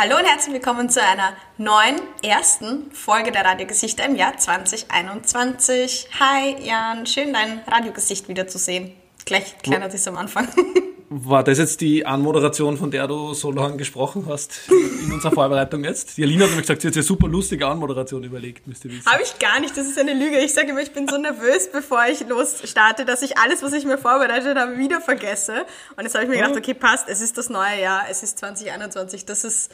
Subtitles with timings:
[0.00, 6.10] Hallo und herzlich willkommen zu einer neuen, ersten Folge der Radiogesichter im Jahr 2021.
[6.20, 8.92] Hi Jan, schön dein Radiogesicht wiederzusehen.
[9.24, 10.46] Gleich kleiner Diss am Anfang.
[11.10, 15.82] War das jetzt die Anmoderation, von der du so lange gesprochen hast in unserer Vorbereitung
[15.82, 16.16] jetzt?
[16.16, 18.92] Die Alina hat nämlich gesagt, sie hat sich eine super lustige Anmoderation überlegt, müsst ihr
[18.92, 19.10] wissen.
[19.10, 20.38] Habe ich gar nicht, das ist eine Lüge.
[20.38, 23.84] Ich sage immer, ich bin so nervös, bevor ich losstarte, dass ich alles, was ich
[23.84, 25.64] mir vorbereitet habe, wieder vergesse.
[25.96, 28.38] Und jetzt habe ich mir gedacht, okay, passt, es ist das neue Jahr, es ist
[28.38, 29.72] 2021, das ist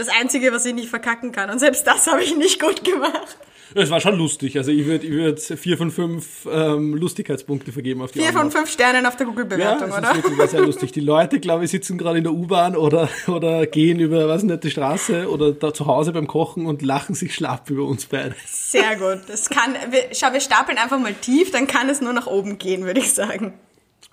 [0.00, 1.50] das Einzige, was ich nicht verkacken kann.
[1.50, 3.38] Und selbst das habe ich nicht gut gemacht.
[3.74, 4.56] Es war schon lustig.
[4.58, 8.44] Also ich würde ich würd vier von fünf ähm, Lustigkeitspunkte vergeben auf die Vier Antwort.
[8.44, 10.00] von fünf Sternen auf der Google-Bewertung, ja, oder?
[10.00, 10.92] Das wirklich sehr lustig.
[10.92, 14.64] Die Leute, glaube ich, sitzen gerade in der U-Bahn oder, oder gehen über, was nicht,
[14.64, 18.34] die Straße oder da zu Hause beim Kochen und lachen sich schlapp über uns beide.
[18.44, 19.20] Sehr gut.
[19.28, 22.58] Das kann, wir, schau, wir stapeln einfach mal tief, dann kann es nur nach oben
[22.58, 23.54] gehen, würde ich sagen.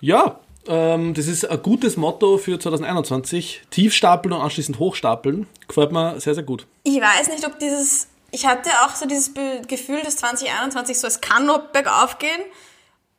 [0.00, 3.62] Ja, ähm, das ist ein gutes Motto für 2021.
[3.70, 5.46] Tief stapeln und anschließend hochstapeln.
[5.66, 6.66] Gefällt mir sehr, sehr gut.
[6.84, 9.32] Ich weiß nicht, ob dieses ich hatte auch so dieses
[9.66, 12.40] Gefühl, dass 2021 so, es kann nur bergauf gehen.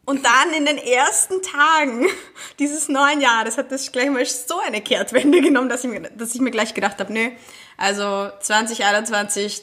[0.05, 2.07] Und dann in den ersten Tagen
[2.59, 6.33] dieses neuen Jahres hat das gleich mal so eine Kehrtwende genommen, dass ich mir, dass
[6.33, 7.29] ich mir gleich gedacht habe, nö,
[7.77, 9.61] also 2021,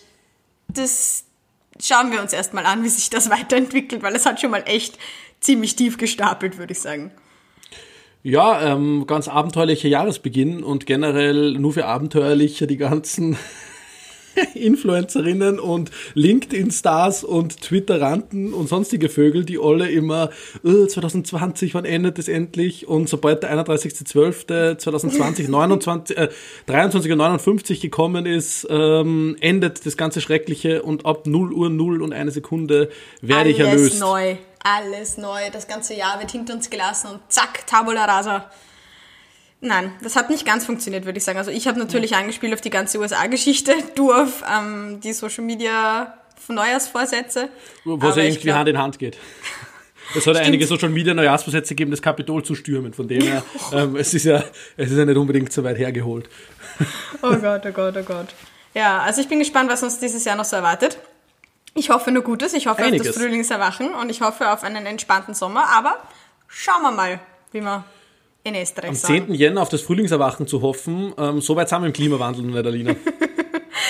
[0.69, 1.25] das
[1.81, 4.99] schauen wir uns erstmal an, wie sich das weiterentwickelt, weil es hat schon mal echt
[5.41, 7.13] ziemlich tief gestapelt, würde ich sagen.
[8.23, 13.37] Ja, ähm, ganz abenteuerlicher Jahresbeginn und generell nur für abenteuerlicher die ganzen
[14.55, 20.31] Influencerinnen und LinkedIn-Stars und Twitteranten und sonstige Vögel, die alle immer
[20.63, 22.89] oh, 2020, wann endet es endlich?
[22.89, 26.29] Und sobald der 31.12.2020 29, äh,
[26.67, 32.03] 23 und 59 gekommen ist, ähm, endet das ganze Schreckliche und ab 0 Uhr 0
[32.03, 34.01] und eine Sekunde werde Alles ich erlöst.
[34.01, 35.51] Neu, alles neu.
[35.53, 38.51] Das ganze Jahr wird hinter uns gelassen und zack, Tabula Rasa.
[39.61, 41.39] Nein, das hat nicht ganz funktioniert, würde ich sagen.
[41.39, 42.19] Also ich habe natürlich ja.
[42.19, 46.15] angespielt auf die ganze USA-Geschichte, du auf ähm, die Social Media
[46.49, 47.49] Neujahrsvorsätze.
[47.85, 49.17] Was ja irgendwie Hand in Hand geht.
[50.15, 52.93] Es hat ja einige Social Media Neujahrsvorsätze gegeben, das Kapitol zu stürmen.
[52.93, 54.45] Von dem her, ähm, es, ist ja,
[54.77, 56.29] es ist ja nicht unbedingt so weit hergeholt.
[57.23, 58.29] Oh Gott, oh Gott, oh Gott.
[58.75, 60.99] Ja, also ich bin gespannt, was uns dieses Jahr noch so erwartet.
[61.77, 63.09] Ich hoffe nur Gutes, ich hoffe Einiges.
[63.09, 65.97] auf das Frühlingserwachen und ich hoffe auf einen entspannten Sommer, aber
[66.49, 67.21] schauen wir mal,
[67.53, 67.85] wie wir
[68.45, 69.35] in Österreich Am 10.
[69.35, 72.97] Jänner auf das Frühlingserwachen zu hoffen, ähm, so weit sind wir im Klimawandel nicht, Alina.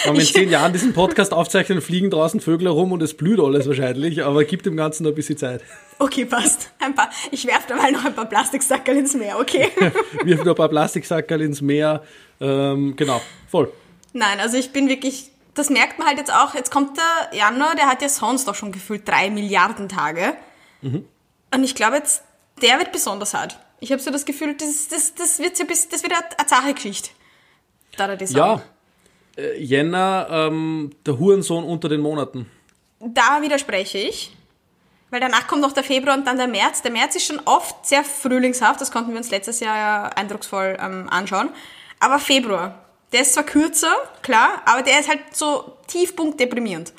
[0.04, 3.40] Wenn wir in zehn Jahren diesen Podcast aufzeichnen, fliegen draußen Vögel herum und es blüht
[3.40, 5.62] alles wahrscheinlich, aber gibt dem Ganzen noch ein bisschen Zeit.
[5.98, 6.70] Okay, passt.
[6.78, 9.68] Ein paar, ich werfe dabei noch ein paar Plastiksackerl ins Meer, okay?
[10.24, 12.02] Wirf noch ein paar Plastiksackerl ins Meer.
[12.40, 13.72] Ähm, genau, voll.
[14.12, 17.74] Nein, also ich bin wirklich, das merkt man halt jetzt auch, jetzt kommt der Januar,
[17.74, 20.36] der hat ja sonst auch schon gefühlt drei Milliarden Tage.
[20.82, 21.06] Mhm.
[21.52, 22.22] Und ich glaube jetzt,
[22.62, 23.58] der wird besonders hart.
[23.80, 27.10] Ich habe so das Gefühl, das, das, das wird, so bis, das wird eine Zache-Geschichte.
[29.36, 32.50] Ja, äh, Jänner, ähm, der Hurensohn unter den Monaten.
[33.00, 34.36] Da widerspreche ich.
[35.10, 36.82] Weil danach kommt noch der Februar und dann der März.
[36.82, 40.76] Der März ist schon oft sehr frühlingshaft, das konnten wir uns letztes Jahr ja eindrucksvoll
[40.80, 41.50] ähm, anschauen.
[42.00, 46.92] Aber Februar, der ist zwar kürzer, klar, aber der ist halt so Tiefpunkt deprimierend.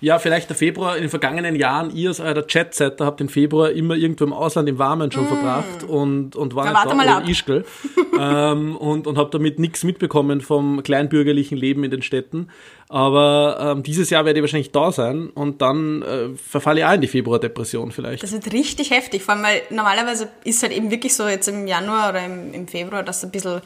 [0.00, 3.72] Ja, vielleicht der Februar in den vergangenen Jahren, ihr als euer Chatsetter habt den Februar
[3.72, 5.28] immer irgendwo im Ausland im Warmen schon mm.
[5.28, 7.64] verbracht und, und war da nicht da in Ischgl
[8.20, 12.48] ähm, und, und habt damit nichts mitbekommen vom kleinbürgerlichen Leben in den Städten.
[12.88, 16.92] Aber ähm, dieses Jahr werde ich wahrscheinlich da sein und dann äh, verfalle ich auch
[16.92, 18.22] in die Februardepression vielleicht.
[18.22, 21.66] Das wird richtig heftig, vor allem weil normalerweise ist halt eben wirklich so jetzt im
[21.66, 23.62] Januar oder im, im Februar, dass ein bisschen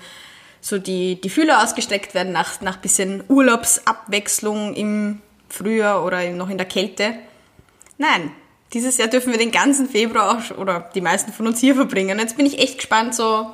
[0.63, 6.57] so die, die Fühler ausgestreckt werden nach, nach bisschen Urlaubsabwechslung im früher oder noch in
[6.57, 7.15] der Kälte.
[7.99, 8.31] Nein,
[8.73, 12.19] dieses Jahr dürfen wir den ganzen Februar auch, oder die meisten von uns hier verbringen.
[12.19, 13.51] Jetzt bin ich echt gespannt, so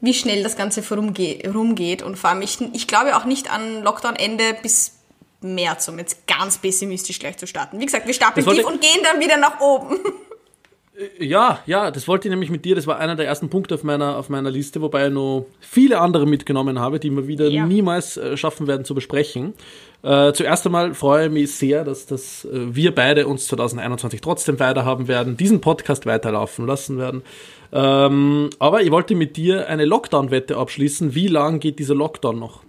[0.00, 2.02] wie schnell das Ganze rumgeht.
[2.02, 4.98] Und vor allem, ich, ich glaube auch nicht an Lockdown-Ende bis
[5.40, 7.80] März, um jetzt ganz pessimistisch gleich zu starten.
[7.80, 9.98] Wie gesagt, wir starten tief und gehen dann wieder nach oben.
[11.20, 12.74] Ja, ja, das wollte ich nämlich mit dir.
[12.74, 16.00] Das war einer der ersten Punkte auf meiner, auf meiner Liste, wobei ich noch viele
[16.00, 17.64] andere mitgenommen habe, die wir wieder ja.
[17.64, 19.54] niemals äh, schaffen werden zu besprechen.
[20.02, 24.58] Äh, zuerst einmal freue ich mich sehr, dass, dass äh, wir beide uns 2021 trotzdem
[24.58, 27.22] weiterhaben werden, diesen Podcast weiterlaufen lassen werden.
[27.72, 31.14] Ähm, aber ich wollte mit dir eine Lockdown-Wette abschließen.
[31.14, 32.62] Wie lang geht dieser Lockdown noch?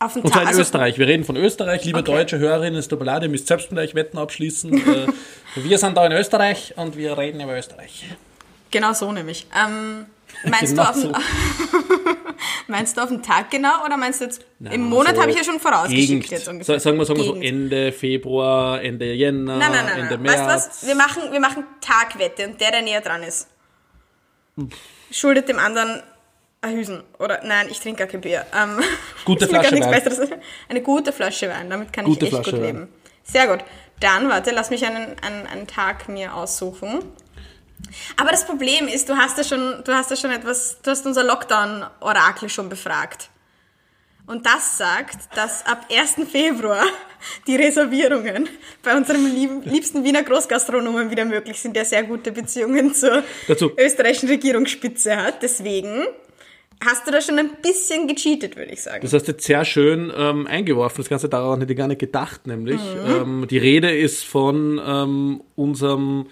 [0.00, 0.96] Auf den Und zwar in also Österreich.
[0.96, 1.84] Wir reden von Österreich.
[1.84, 2.12] Liebe okay.
[2.12, 4.70] deutsche Hörerinnen, es tut mir leid, ihr müsst selbst mit euch Wetten abschließen.
[5.54, 8.06] Wir sind da in Österreich und wir reden über Österreich.
[8.70, 9.46] Genau so nämlich.
[9.58, 10.06] Ähm,
[10.44, 11.12] meinst, genau du auf so.
[11.12, 11.16] den,
[12.66, 15.30] meinst du auf den Tag genau oder meinst du jetzt nein, im Monat so habe
[15.30, 16.78] ich ja schon vorausgeschickt jetzt ungefähr.
[16.78, 20.22] Sagen wir, sagen wir so Ende Februar, Ende Jänner, nein, nein, nein, Ende nein.
[20.22, 20.38] März.
[20.38, 20.86] Weißt du was?
[20.86, 23.48] Wir machen, wir machen Tagwette und der, der näher dran ist,
[25.10, 26.02] schuldet dem anderen
[26.60, 27.02] Ahüsen.
[27.18, 28.44] Oder nein, ich trinke gar kein Bier.
[28.54, 28.80] Ähm,
[29.24, 29.90] Gute Flasche Wein.
[29.90, 30.28] Besseres.
[30.68, 32.76] Eine gute Flasche Wein, damit kann Gute ich echt Flasche gut Wein.
[32.76, 32.88] leben.
[33.22, 33.64] Sehr gut.
[34.00, 37.00] Dann, warte, lass mich einen, einen, einen Tag mir aussuchen.
[38.16, 41.06] Aber das Problem ist, du hast ja schon, du hast ja schon etwas, du hast
[41.06, 43.30] unser Lockdown-Orakel schon befragt.
[44.26, 46.28] Und das sagt, dass ab 1.
[46.30, 46.84] Februar
[47.46, 48.48] die Reservierungen
[48.82, 49.24] bei unserem
[49.64, 53.72] liebsten Wiener Großgastronomen wieder möglich sind, der sehr gute Beziehungen zur Dazu.
[53.76, 55.42] österreichischen Regierungsspitze hat.
[55.42, 56.06] Deswegen
[56.84, 59.00] hast du da schon ein bisschen gecheatet, würde ich sagen.
[59.02, 60.98] Das hast du jetzt sehr schön ähm, eingeworfen.
[60.98, 62.80] Das Ganze daran hätte ich gar nicht gedacht, nämlich.
[63.06, 66.26] Ähm, die Rede ist von ähm, unserem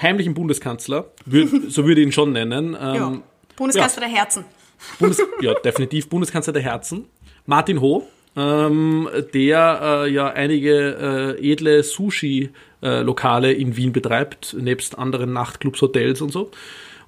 [0.00, 2.76] heimlichen Bundeskanzler, Wür so würde ich ihn schon nennen.
[2.80, 3.22] Ähm, ja.
[3.56, 4.44] Bundeskanzler der Herzen.
[4.98, 7.06] Bundes ja, definitiv Bundeskanzler der Herzen.
[7.46, 8.06] Martin Ho,
[8.36, 16.20] ähm, der äh, ja einige äh, edle Sushi-Lokale in Wien betreibt, nebst anderen Nachtclubs, Hotels
[16.20, 16.50] und so.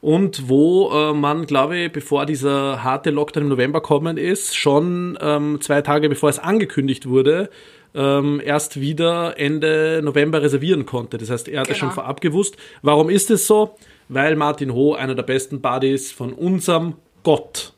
[0.00, 5.19] Und wo äh, man, glaube ich, bevor dieser harte Lockdown im November kommen ist, schon
[5.21, 7.50] ähm, zwei Tage bevor es angekündigt wurde,
[7.95, 11.19] ähm, erst wieder Ende November reservieren konnte.
[11.19, 11.87] Das heißt, er hat es Genau.
[11.89, 12.56] schon vorab gewusst.
[12.83, 13.77] Warum ist es so?
[14.09, 16.94] Weil Martin Ho einer der besten Buddies von unserem
[17.25, 17.73] Gott.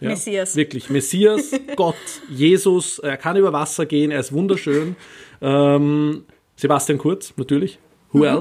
[0.00, 0.54] Ja, Messias.
[0.54, 1.94] Wirklich, Messias, Gott,
[2.30, 4.96] Jesus, er kann über Wasser gehen, er ist wunderschön.
[5.40, 6.24] Ähm,
[6.56, 7.78] Sebastian Kurz, natürlich.
[8.12, 8.40] Who Mhm.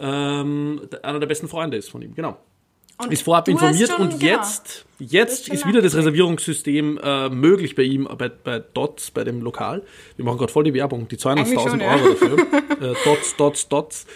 [0.00, 2.38] Ähm, einer der besten Freunde ist von ihm, genau.
[3.02, 4.36] Und Ist vorab informiert schon- und genau.
[4.36, 5.94] jetzt, jetzt schon ist wieder das.
[5.96, 9.82] Reservierungssystem äh, möglich bei ihm, bei, bei Dots, bei dem Lokal.
[10.16, 11.96] Wir machen gerade voll die Werbung, die zahlen uns Eigentlich 1000 schon, ja.
[11.96, 12.90] Euro dafür.
[12.90, 14.06] äh, Dots, Dots, Dots.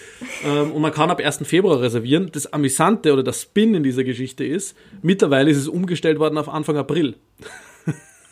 [0.45, 1.47] Ähm, und man kann ab 1.
[1.47, 2.29] Februar reservieren.
[2.33, 6.51] Das Amüsante oder das Spin in dieser Geschichte ist, mittlerweile ist es umgestellt worden auf
[6.51, 7.15] Anfang April.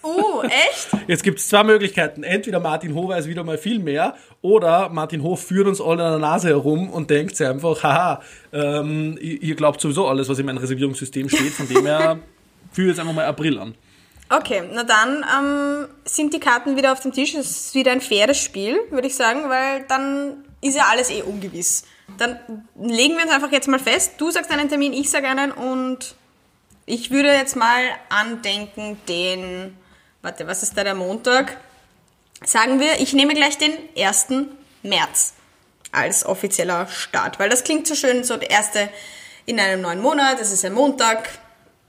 [0.03, 0.89] Uh, echt?
[1.07, 2.25] Jetzt gibt es zwei Möglichkeiten.
[2.25, 6.11] Entweder Martin Ho weiß wieder mal viel mehr oder Martin Ho führt uns alle an
[6.13, 8.23] der Nase herum und denkt sich einfach, haha,
[8.53, 12.19] ähm, ihr ihr glaubt sowieso alles, was in meinem Reservierungssystem steht, von dem her
[12.73, 13.75] führe jetzt einfach mal April an.
[14.29, 17.35] Okay, na dann ähm, sind die Karten wieder auf dem Tisch.
[17.35, 21.23] Es ist wieder ein faires Spiel, würde ich sagen, weil dann ist ja alles eh
[21.23, 21.85] ungewiss.
[22.19, 22.39] Dann
[22.81, 24.15] legen wir uns einfach jetzt mal fest.
[24.19, 26.15] Du sagst einen Termin, ich sage einen und
[26.87, 29.77] ich würde jetzt mal andenken den,
[30.23, 31.57] warte, was ist da der Montag?
[32.45, 34.29] Sagen wir, ich nehme gleich den 1.
[34.83, 35.35] März
[35.93, 38.89] als offizieller Start, weil das klingt so schön, so der erste
[39.47, 41.29] in einem neuen Monat, es ist ein Montag,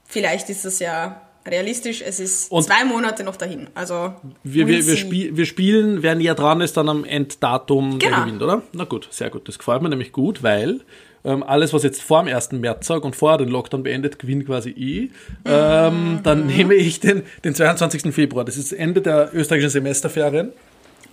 [0.06, 4.86] vielleicht ist das ja realistisch, es ist Und- zwei Monate noch dahin, also Wir, wir,
[4.86, 8.22] wir, spiel, wir spielen, wer näher dran ist, dann am Enddatum der Genau.
[8.24, 8.62] gewinnt, oder?
[8.72, 9.48] Na gut, sehr gut.
[9.48, 10.80] Das gefällt mir nämlich gut, weil
[11.24, 12.52] ähm, alles, was jetzt vor dem 1.
[12.52, 15.10] März sagt und vorher den Lockdown beendet, gewinnt quasi ich.
[15.44, 18.14] Ähm, dann nehme ich den, den 22.
[18.14, 18.44] Februar.
[18.44, 20.52] Das ist das Ende der österreichischen Semesterferien.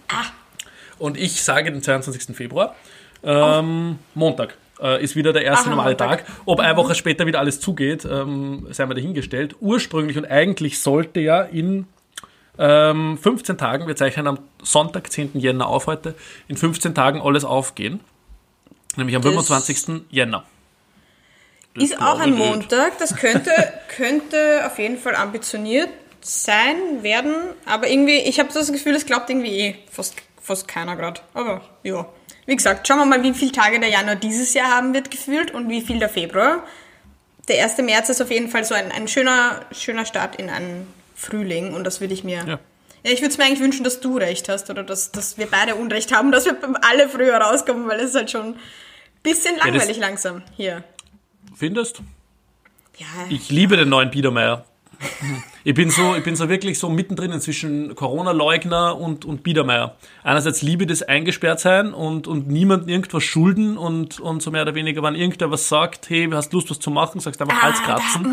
[0.10, 0.26] Ah.
[1.00, 2.36] Und ich sage den 22.
[2.36, 2.76] Februar.
[3.24, 6.26] Ähm, Montag äh, ist wieder der erste Aha, normale Montag.
[6.26, 6.38] Tag.
[6.46, 9.56] Ob eine Woche später wieder alles zugeht, ähm, sei mal dahingestellt.
[9.62, 11.86] Ursprünglich und eigentlich sollte ja in
[12.58, 15.32] ähm, 15 Tagen, wir zeichnen am Sonntag, 10.
[15.36, 16.16] Jänner auf heute,
[16.48, 18.02] in 15 Tagen alles aufgehen.
[18.98, 20.04] Nämlich am Das- 25.
[20.10, 20.46] Jänner.
[21.74, 22.34] Das Ist auch ein.
[22.34, 23.52] Montag, das könnte,
[23.96, 25.90] könnte auf jeden Fall ambitioniert
[26.20, 27.34] sein, werden,
[27.66, 31.22] aber irgendwie, ich habe das Gefühl, es glaubt irgendwie eh fast, fast keiner gerade.
[31.34, 32.06] Aber ja,
[32.46, 35.52] wie gesagt, schauen wir mal, wie viele Tage der Januar dieses Jahr haben wird gefühlt
[35.52, 36.64] und wie viel der Februar.
[37.48, 37.78] Der 1.
[37.80, 41.86] März ist auf jeden Fall so ein, ein schöner, schöner Start in einen Frühling und
[41.86, 42.44] das würde ich mir...
[42.46, 42.60] Ja.
[43.04, 45.48] Ja, ich würde es mir eigentlich wünschen, dass du recht hast oder dass, dass wir
[45.48, 48.60] beide Unrecht haben, dass wir alle früher rauskommen, weil es ist halt schon ein
[49.24, 50.84] bisschen langweilig langsam hier.
[51.56, 52.02] Findest?
[52.98, 54.66] Ja, Ich liebe den neuen Biedermeier.
[55.64, 59.96] Ich bin so, ich bin so wirklich so mittendrin zwischen Corona-Leugner und, und Biedermeier.
[60.24, 64.64] Einerseits liebe ich das eingesperrt sein und, und niemandem irgendwas schulden und, und so mehr
[64.64, 67.80] oder weniger, wenn irgendwer was sagt, hey, hast Lust was zu machen, sagst einfach Hals
[67.84, 68.24] kratzen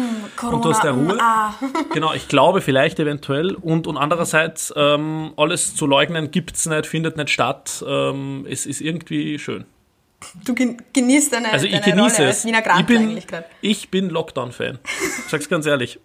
[0.41, 1.17] da, mm, und du hast der Ruhe.
[1.17, 1.55] mm, ah.
[1.93, 7.19] Genau, ich glaube vielleicht eventuell und, und andererseits ähm, alles zu leugnen gibt's nicht, findet
[7.19, 7.85] nicht statt.
[7.87, 9.67] Ähm, es ist irgendwie schön.
[10.47, 12.37] Du gen- genießt deine, Also ich deine genieße Rolle es.
[12.39, 13.45] als Wiener Ich Grant bin, eigentlich gerade.
[13.61, 14.79] ich bin Lockdown-Fan.
[15.29, 16.01] Sag's ganz ehrlich.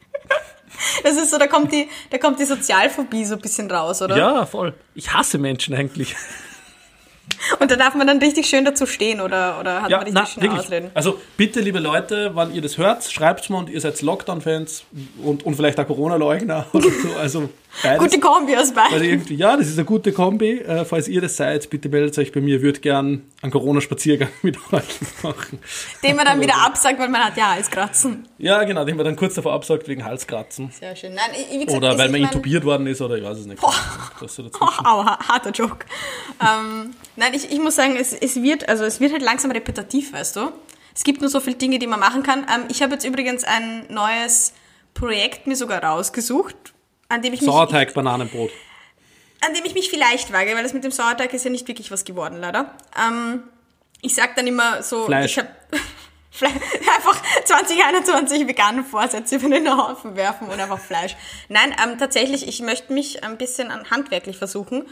[1.04, 4.18] Das ist so, da kommt die, da kommt die Sozialphobie so ein bisschen raus, oder?
[4.18, 4.74] Ja, voll.
[4.96, 6.16] Ich hasse Menschen eigentlich.
[7.60, 10.14] Und da darf man dann richtig schön dazu stehen, oder, oder hat Ja, man richtig
[10.22, 10.60] na, schön wirklich.
[10.60, 10.92] ausreden?
[10.94, 14.84] Also bitte, liebe Leute, wann ihr das hört, schreibt's mir und ihr seid Lockdown-Fans
[15.24, 17.14] und, und vielleicht auch Corona-Leugner oder so.
[17.20, 17.50] Also
[17.82, 18.00] beides.
[18.04, 19.04] Gute Kombi aus Also beiden.
[19.04, 20.60] irgendwie, ja, das ist eine gute Kombi.
[20.60, 22.62] Äh, falls ihr das seid, bitte meldet euch bei mir.
[22.62, 24.84] Würde gern einen Corona-Spaziergang mit euch
[25.24, 25.60] machen.
[26.04, 28.28] Den man dann wieder absagt, weil man hat ja Halskratzen.
[28.38, 30.72] Ja, genau, den man dann kurz davor absagt wegen Halskratzen.
[30.78, 31.14] Sehr schön.
[31.16, 33.38] Nein, ich- gesagt, Oder ich- weil ich man mein- intubiert worden ist oder ich weiß
[33.40, 33.62] es nicht.
[34.22, 34.44] Das so.
[34.60, 35.86] Oh, aua, harter Joke.
[36.42, 40.14] ähm, nein, ich, ich muss sagen, es, es wird, also es wird halt langsam repetitiv,
[40.14, 40.52] weißt du?
[40.96, 42.42] Es gibt nur so viele Dinge, die man machen kann.
[42.42, 44.54] Ähm, ich habe jetzt übrigens ein neues
[44.94, 46.73] Projekt mir sogar rausgesucht,
[47.10, 47.50] an dem ich mich...
[47.50, 48.52] Sauerteig, Bananenbrot.
[49.46, 51.92] An dem ich mich vielleicht wage, weil das mit dem Sauerteig ist ja nicht wirklich
[51.92, 52.76] was geworden, leider.
[52.98, 53.44] Ähm,
[54.02, 55.06] ich sag dann immer so...
[55.06, 55.32] Fleisch.
[55.32, 55.48] Ich hab,
[56.42, 61.16] einfach 2021 vegane Vorsätze über den Haufen werfen und einfach Fleisch.
[61.50, 64.86] Nein, ähm, tatsächlich, ich möchte mich ein bisschen an handwerklich versuchen.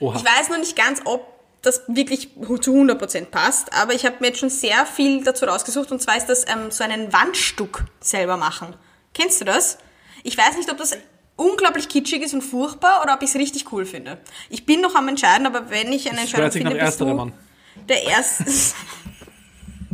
[0.00, 0.16] Oha.
[0.16, 2.30] Ich weiß noch nicht ganz, ob das wirklich
[2.60, 6.16] zu 100% passt, aber ich habe mir jetzt schon sehr viel dazu rausgesucht und zwar
[6.16, 8.76] ist das ähm, so einen Wandstuck selber machen.
[9.14, 9.78] Kennst du das?
[10.22, 10.96] Ich weiß nicht, ob das
[11.36, 14.18] unglaublich kitschig ist und furchtbar oder ob ich es richtig cool finde.
[14.50, 17.32] Ich bin noch am entscheiden, aber wenn ich eine Entscheidung finde, bist du
[17.88, 18.44] der erste.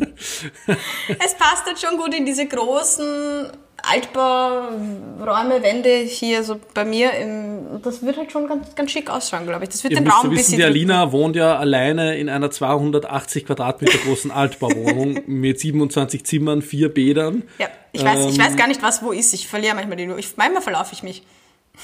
[0.00, 3.50] es passt halt schon gut in diese großen
[3.82, 7.12] Altbauräume, Wände hier so bei mir.
[7.12, 9.70] Im, das wird halt schon ganz, ganz schick ausschauen, glaube ich.
[9.70, 10.58] Das wird Ihr den Raum ein bisschen.
[10.58, 16.92] Die Alina wohnt ja alleine in einer 280 Quadratmeter großen Altbauwohnung mit 27 Zimmern, vier
[16.92, 17.44] Bädern.
[17.58, 19.32] Ja, ich weiß, ähm, ich weiß gar nicht, was wo ist.
[19.34, 21.22] Ich verliere manchmal die ich, Manchmal verlaufe ich mich.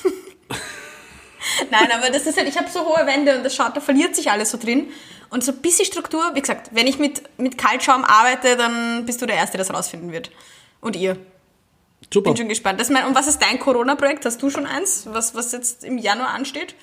[1.70, 4.16] Nein, aber das ist halt, ich habe so hohe Wände und das schaut, da verliert
[4.16, 4.88] sich alles so drin.
[5.28, 9.20] Und so ein bisschen Struktur, wie gesagt, wenn ich mit, mit Kaltschaum arbeite, dann bist
[9.20, 10.30] du der Erste, der das rausfinden wird.
[10.80, 11.16] Und ihr.
[12.12, 12.30] Super.
[12.30, 12.80] Bin schon gespannt.
[12.80, 14.24] Das mein, und was ist dein Corona-Projekt?
[14.24, 16.74] Hast du schon eins, was, was jetzt im Januar ansteht?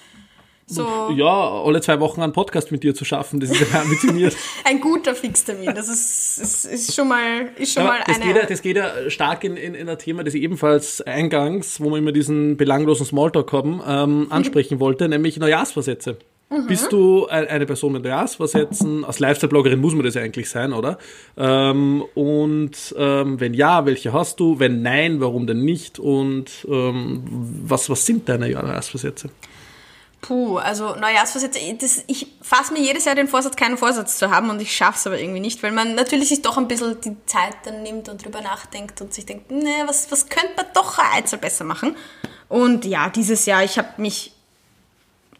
[0.65, 4.35] So ja, alle zwei Wochen einen Podcast mit dir zu schaffen, das ist ja ambitioniert.
[4.63, 8.25] ein guter Fixtermin, das ist, ist, ist schon mal, ist schon mal das eine...
[8.25, 11.81] Geht ja, das geht ja stark in, in, in ein Thema, das ich ebenfalls eingangs,
[11.81, 14.31] wo wir immer diesen belanglosen Smalltalk haben, ähm, mhm.
[14.31, 16.17] ansprechen wollte, nämlich Neujahrsversätze.
[16.53, 16.67] Mhm.
[16.67, 19.03] Bist du eine Person mit Neujahrsvorsätzen?
[19.05, 20.97] Als Lifestyle-Bloggerin muss man das ja eigentlich sein, oder?
[21.35, 24.59] Ähm, und ähm, wenn ja, welche hast du?
[24.59, 25.99] Wenn nein, warum denn nicht?
[25.99, 27.23] Und ähm,
[27.65, 29.29] was, was sind deine Neujahrsvorsätze?
[30.21, 34.49] Puh, also Neujahrsvorsätze, das, ich fasse mir jedes Jahr den Vorsatz, keinen Vorsatz zu haben
[34.49, 37.17] und ich schaffe es aber irgendwie nicht, weil man natürlich sich doch ein bisschen die
[37.25, 40.97] Zeit dann nimmt und drüber nachdenkt und sich denkt, nee, was, was könnte man doch
[40.97, 41.97] einzeln besser machen?
[42.47, 44.31] Und ja, dieses Jahr, ich habe mich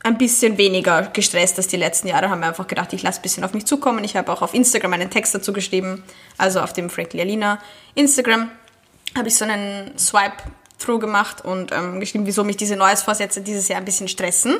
[0.04, 3.22] ein bisschen weniger gestresst als die letzten Jahre, haben wir einfach gedacht, ich lasse ein
[3.22, 4.04] bisschen auf mich zukommen.
[4.04, 6.04] Ich habe auch auf Instagram einen Text dazu geschrieben,
[6.38, 7.60] also auf dem Frankly Alina
[7.96, 8.52] Instagram
[9.18, 13.80] habe ich so einen Swipe-Through gemacht und ähm, geschrieben, wieso mich diese Neujahrsvorsätze dieses Jahr
[13.80, 14.58] ein bisschen stressen,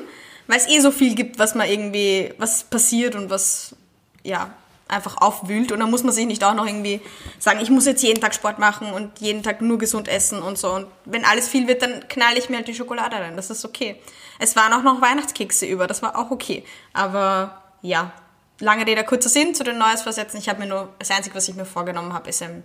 [0.48, 3.76] weil es eh so viel gibt, was man irgendwie, was passiert und was,
[4.24, 4.54] ja,
[4.88, 7.02] einfach aufwühlt und dann muss man sich nicht auch noch irgendwie
[7.40, 10.58] sagen, ich muss jetzt jeden Tag Sport machen und jeden Tag nur gesund essen und
[10.58, 13.50] so und wenn alles viel wird, dann knall ich mir halt die Schokolade rein, das
[13.50, 13.96] ist okay.
[14.40, 16.64] Es waren auch noch Weihnachtskekse über, das war auch okay.
[16.94, 18.12] Aber ja,
[18.60, 20.40] lange Rede, kurzer Sinn zu den Neujahrsvorsätzen.
[20.40, 22.64] Ich habe mir nur, das Einzige, was ich mir vorgenommen habe, ist ein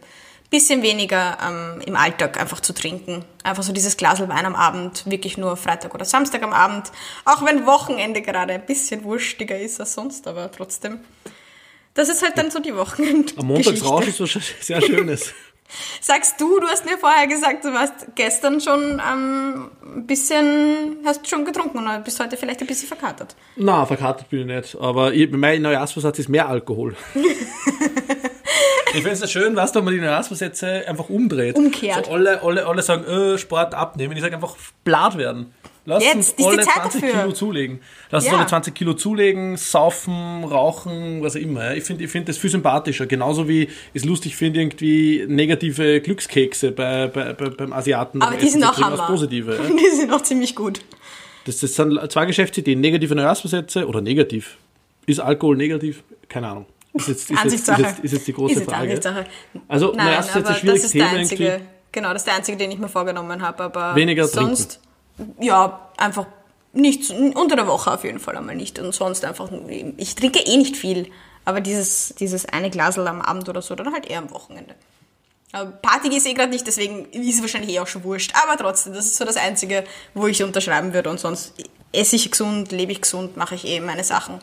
[0.51, 3.25] bisschen weniger ähm, im Alltag einfach zu trinken.
[3.43, 6.91] Einfach so dieses Glas Wein am Abend, wirklich nur Freitag oder Samstag am Abend.
[7.25, 11.01] Auch wenn Wochenende gerade ein bisschen wurstiger ist als sonst, aber trotzdem.
[11.95, 13.33] Das ist halt dann so die Wochenende.
[13.37, 15.35] Am Montagsrausch ist was sehr Schönes.
[16.01, 21.29] Sagst du, du hast mir vorher gesagt, du warst gestern schon ähm, ein bisschen, hast
[21.29, 23.37] schon getrunken und bist heute vielleicht ein bisschen verkatert.
[23.57, 26.97] Na, verkatert bin ich nicht, aber ich, mein Neujahrsvorsatz ist mehr Alkohol.
[28.87, 31.57] ich finde es schön, was da man die Neujahrsvorsätze einfach umdreht.
[31.57, 32.07] Umkehrt.
[32.07, 34.17] So alle, alle, alle sagen, äh, Sport abnehmen.
[34.17, 35.53] Ich sage einfach, blatt werden.
[35.89, 37.21] Lass Jetzt, uns alle 20 dafür.
[37.21, 37.81] Kilo zulegen.
[38.11, 38.33] Lass ja.
[38.33, 41.77] uns alle 20 Kilo zulegen, saufen, rauchen, was auch immer.
[41.77, 43.07] Ich finde ich find das viel sympathischer.
[43.07, 48.21] Genauso wie ich es lustig finde, irgendwie negative Glückskekse bei, bei, bei beim Asiaten.
[48.21, 49.07] Aber die sind auch Hammer.
[49.07, 49.61] Positive, ja.
[49.77, 50.83] Die sind auch ziemlich gut.
[51.47, 52.83] Das, das sind zwei Geschäftsideen.
[52.83, 54.59] Negative Neujahrsversätze oder negativ.
[55.07, 56.03] Ist Alkohol negativ?
[56.29, 56.67] Keine Ahnung.
[56.93, 59.01] Ist jetzt, ist jetzt, ist jetzt, ist jetzt die große Frage.
[59.69, 61.61] Also Nein, Neujahrsversätze schwierig das ist der einzige,
[61.93, 63.63] Genau, das ist der einzige, den ich mir vorgenommen habe.
[63.63, 64.73] Aber weniger sonst...
[64.73, 64.88] Trinken
[65.41, 66.27] ja, einfach
[66.73, 68.79] nicht, unter der Woche auf jeden Fall einmal nicht.
[68.79, 69.51] Und sonst einfach,
[69.97, 71.11] ich trinke eh nicht viel,
[71.45, 74.75] aber dieses, dieses eine Glasel am Abend oder so, dann halt eher am Wochenende.
[75.53, 78.33] Aber Party ist eh gerade nicht, deswegen ist es wahrscheinlich eh auch schon wurscht.
[78.43, 79.85] Aber trotzdem, das ist so das Einzige,
[80.15, 81.09] wo ich unterschreiben würde.
[81.09, 81.55] Und sonst
[81.93, 84.41] esse ich gesund, lebe ich gesund, mache ich eh meine Sachen.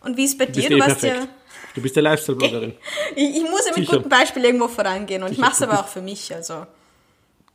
[0.00, 0.68] Und wie ist bei dir?
[0.68, 1.26] Du, eh warst ja.
[1.74, 2.74] Du bist ja Lifestyle-Bloggerin.
[3.16, 3.96] ich, ich, muss ja mit Sicher.
[3.96, 5.40] gutem Beispiel irgendwo vorangehen und Sicher.
[5.40, 6.32] ich mache es aber auch für mich.
[6.34, 6.66] Also.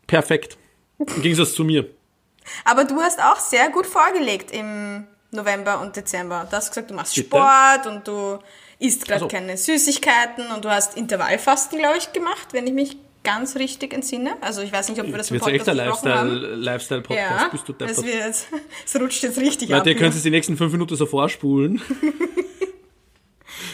[0.08, 0.58] Perfekt.
[0.98, 1.88] Im Gegensatz zu mir.
[2.66, 6.48] Aber du hast auch sehr gut vorgelegt im November und Dezember.
[6.50, 7.28] Du hast gesagt, du machst Bitte?
[7.28, 8.40] Sport und du
[8.80, 9.28] isst gerade also.
[9.28, 14.38] keine Süßigkeiten und du hast Intervallfasten, glaube ich, gemacht, wenn ich mich ganz richtig entsinne.
[14.42, 17.50] Also ich weiß nicht, ob wir das im Podcast echt ein Lifestyle, Lifestyle Podcast, ja,
[17.50, 18.36] bist du es, wird,
[18.86, 19.88] es rutscht jetzt richtig Leute, ab.
[19.88, 21.82] ihr könnt es die nächsten fünf Minuten so vorspulen.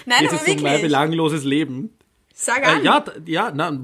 [0.05, 0.57] Nein, Jetzt aber ist wirklich.
[0.59, 1.95] so mein belangloses Leben.
[2.37, 2.81] Sag äh, an.
[2.81, 3.79] Äh, ja, ja, na,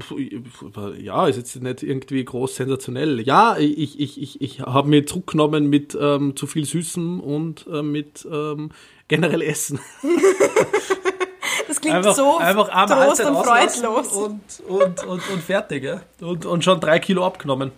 [0.98, 3.20] ja, ist jetzt nicht irgendwie groß sensationell.
[3.22, 7.80] Ja, ich, ich, ich, ich habe mir zurückgenommen mit ähm, zu viel Süßen und äh,
[7.80, 8.70] mit ähm,
[9.08, 9.80] generell Essen.
[11.66, 14.08] das klingt einfach, so einfach trost und freudlos.
[14.12, 16.02] Und, und, und, und fertig, ja.
[16.20, 17.72] Und, und schon drei Kilo abgenommen.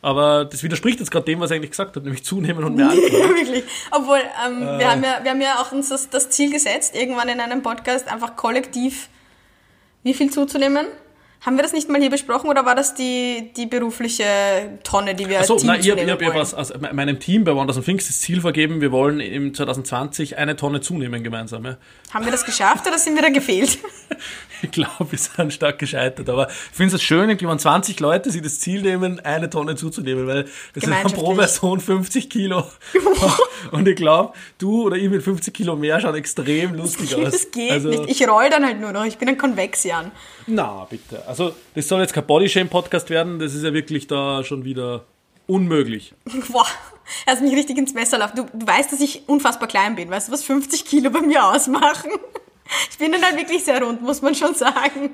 [0.00, 2.88] Aber das widerspricht jetzt gerade dem, was er eigentlich gesagt hat, nämlich zunehmen und mehr
[2.90, 3.36] Alkohol.
[3.36, 3.64] Wirklich.
[3.90, 4.78] Obwohl, ähm, äh.
[4.78, 7.62] wir, haben ja, wir haben ja auch uns das, das Ziel gesetzt, irgendwann in einem
[7.62, 9.08] Podcast einfach kollektiv
[10.02, 10.86] wie viel zuzunehmen?
[11.44, 14.24] Haben wir das nicht mal hier besprochen oder war das die, die berufliche
[14.84, 17.52] Tonne, die wir als so, Team nein, ich habe hab, was aus meinem Team bei
[17.52, 21.64] Wonders and Things das Ziel vergeben, wir wollen im 2020 eine Tonne zunehmen gemeinsam.
[21.64, 21.78] Ja.
[22.12, 23.78] Haben wir das geschafft oder sind wir da gefehlt?
[24.62, 26.28] ich glaube, wir sind stark gescheitert.
[26.28, 30.26] Aber ich finde es schön, wenn 20 Leute sich das Ziel nehmen, eine Tonne zuzunehmen,
[30.26, 32.64] weil das sind pro Person 50 Kilo.
[33.70, 37.32] Und ich glaube, du oder ich mit 50 Kilo mehr schauen extrem lustig aus.
[37.32, 38.10] Das geht also, nicht.
[38.10, 39.04] Ich roll dann halt nur noch.
[39.04, 40.12] Ich bin ein Konvexian.
[40.46, 41.26] Na, bitte.
[41.26, 43.38] Also, das soll jetzt kein Bodyshame-Podcast werden.
[43.38, 45.04] Das ist ja wirklich da schon wieder
[45.46, 46.14] unmöglich.
[46.52, 46.66] Boah,
[47.26, 48.36] er hat mich richtig ins Messer laufen.
[48.36, 50.10] Du, du weißt, dass ich unfassbar klein bin.
[50.10, 52.10] Weißt du, was 50 Kilo bei mir ausmachen?
[52.90, 55.10] Ich bin dann halt wirklich sehr rund, muss man schon sagen.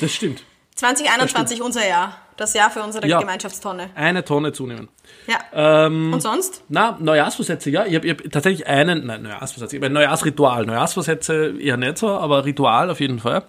[0.00, 0.42] Das stimmt.
[0.76, 2.16] 2021 das unser Jahr.
[2.36, 3.90] Das Jahr für unsere ja, Gemeinschaftstonne.
[3.94, 4.88] Eine Tonne zunehmen.
[5.26, 5.38] Ja.
[5.86, 6.64] Ähm, Und sonst?
[6.68, 7.84] Na, Neujahrsvorsätze, ja.
[7.86, 10.66] Ich habe hab tatsächlich einen, nein, Neujahrsvorsätze, ich habe ein Neujahrsritual.
[10.66, 13.44] Neujahrsvorsätze eher nicht so, aber Ritual auf jeden Fall.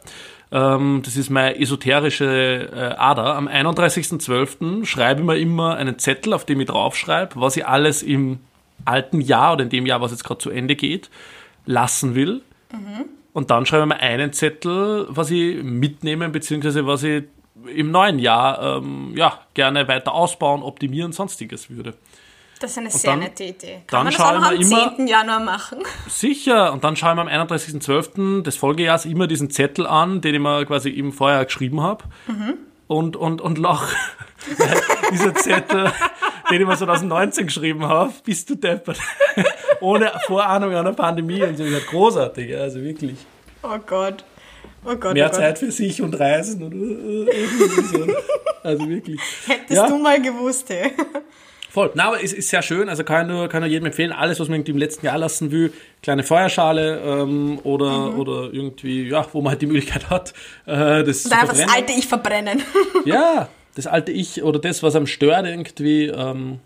[0.51, 3.35] Ähm, das ist meine esoterische äh, Ader.
[3.35, 4.85] Am 31.12.
[4.85, 8.39] schreibe ich mir immer einen Zettel, auf dem ich draufschreibe, was ich alles im
[8.83, 11.09] alten Jahr oder in dem Jahr, was jetzt gerade zu Ende geht,
[11.65, 12.41] lassen will.
[12.71, 13.05] Mhm.
[13.33, 17.23] Und dann schreibe ich mir einen Zettel, was ich mitnehmen, beziehungsweise was ich
[17.73, 21.95] im neuen Jahr ähm, ja, gerne weiter ausbauen, optimieren, sonstiges würde.
[22.65, 23.81] Das ist eine sehr dann, nette Idee.
[23.85, 25.05] Kann dann man das auch noch am immer, 10.
[25.05, 25.83] Januar machen?
[26.09, 26.73] Sicher.
[26.73, 28.41] Und dann schauen wir am 31.12.
[28.41, 32.05] des Folgejahres immer diesen Zettel an, den ich mir quasi eben vorher geschrieben habe.
[32.25, 32.55] Mhm.
[32.87, 33.93] Und, und, und lach.
[35.11, 35.91] dieser Zettel,
[36.49, 38.97] den ich mir 2019 geschrieben habe, bist du deppert.
[39.79, 41.65] Ohne Vorahnung einer Pandemie und so.
[41.91, 43.27] Großartig, also wirklich.
[43.61, 44.23] Oh Gott.
[44.83, 48.07] Oh Gott, Mehr oh Zeit für sich und Reisen und uh, uh, so.
[48.63, 49.19] Also wirklich.
[49.45, 49.87] Hättest ja.
[49.87, 50.91] du mal gewusst, hey.
[51.75, 51.91] Voll.
[51.93, 54.47] Na, aber es ist sehr schön, also kann nur, kann nur jedem empfehlen, alles, was
[54.47, 58.19] man irgendwie im letzten Jahr lassen will, kleine Feuerschale ähm, oder, mhm.
[58.19, 60.33] oder irgendwie, ja, wo man halt die Möglichkeit hat,
[60.67, 62.63] äh, das Oder einfach das alte Ich verbrennen.
[63.05, 66.05] ja, das alte Ich oder das, was am stört irgendwie.
[66.05, 66.61] Ähm,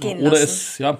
[0.00, 0.44] Gehen oder lassen.
[0.44, 0.96] es, ja,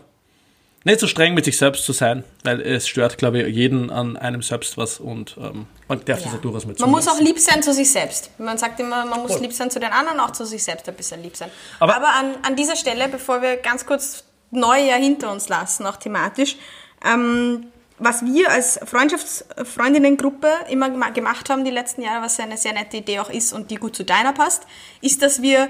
[0.85, 4.16] nicht so streng mit sich selbst zu sein, weil es stört, glaube ich, jeden an
[4.16, 6.25] einem selbst was und ähm, man darf ja.
[6.25, 8.31] das ja durchaus mit Man muss auch lieb sein zu sich selbst.
[8.38, 9.42] Man sagt immer, man muss Voll.
[9.42, 11.51] lieb sein zu den anderen, auch zu sich selbst ein bisschen lieb sein.
[11.81, 15.97] Aber, Aber an, an dieser Stelle, bevor wir ganz kurz Neujahr hinter uns lassen, auch
[15.97, 16.57] thematisch,
[17.05, 17.66] ähm,
[17.99, 23.20] was wir als Freundschaftsfreundinnengruppe immer gemacht haben die letzten Jahre, was eine sehr nette Idee
[23.20, 24.64] auch ist und die gut zu deiner passt,
[25.01, 25.68] ist, dass wir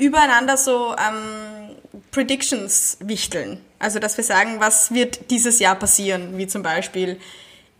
[0.00, 1.76] übereinander so ähm,
[2.10, 3.60] Predictions wichteln.
[3.78, 7.20] Also, dass wir sagen, was wird dieses Jahr passieren, wie zum Beispiel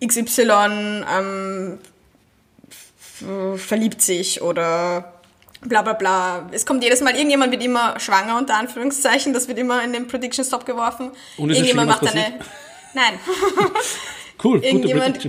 [0.04, 1.78] XY ähm,
[3.56, 5.12] verliebt sich oder
[5.62, 6.48] bla bla bla.
[6.52, 10.06] Es kommt jedes Mal, irgendjemand wird immer schwanger, unter Anführungszeichen, das wird immer in den
[10.06, 11.10] Prediction Stop geworfen.
[11.36, 12.40] Und ist irgendjemand macht eine.
[12.94, 13.18] Nein.
[14.42, 15.28] Cool, irgendjemand,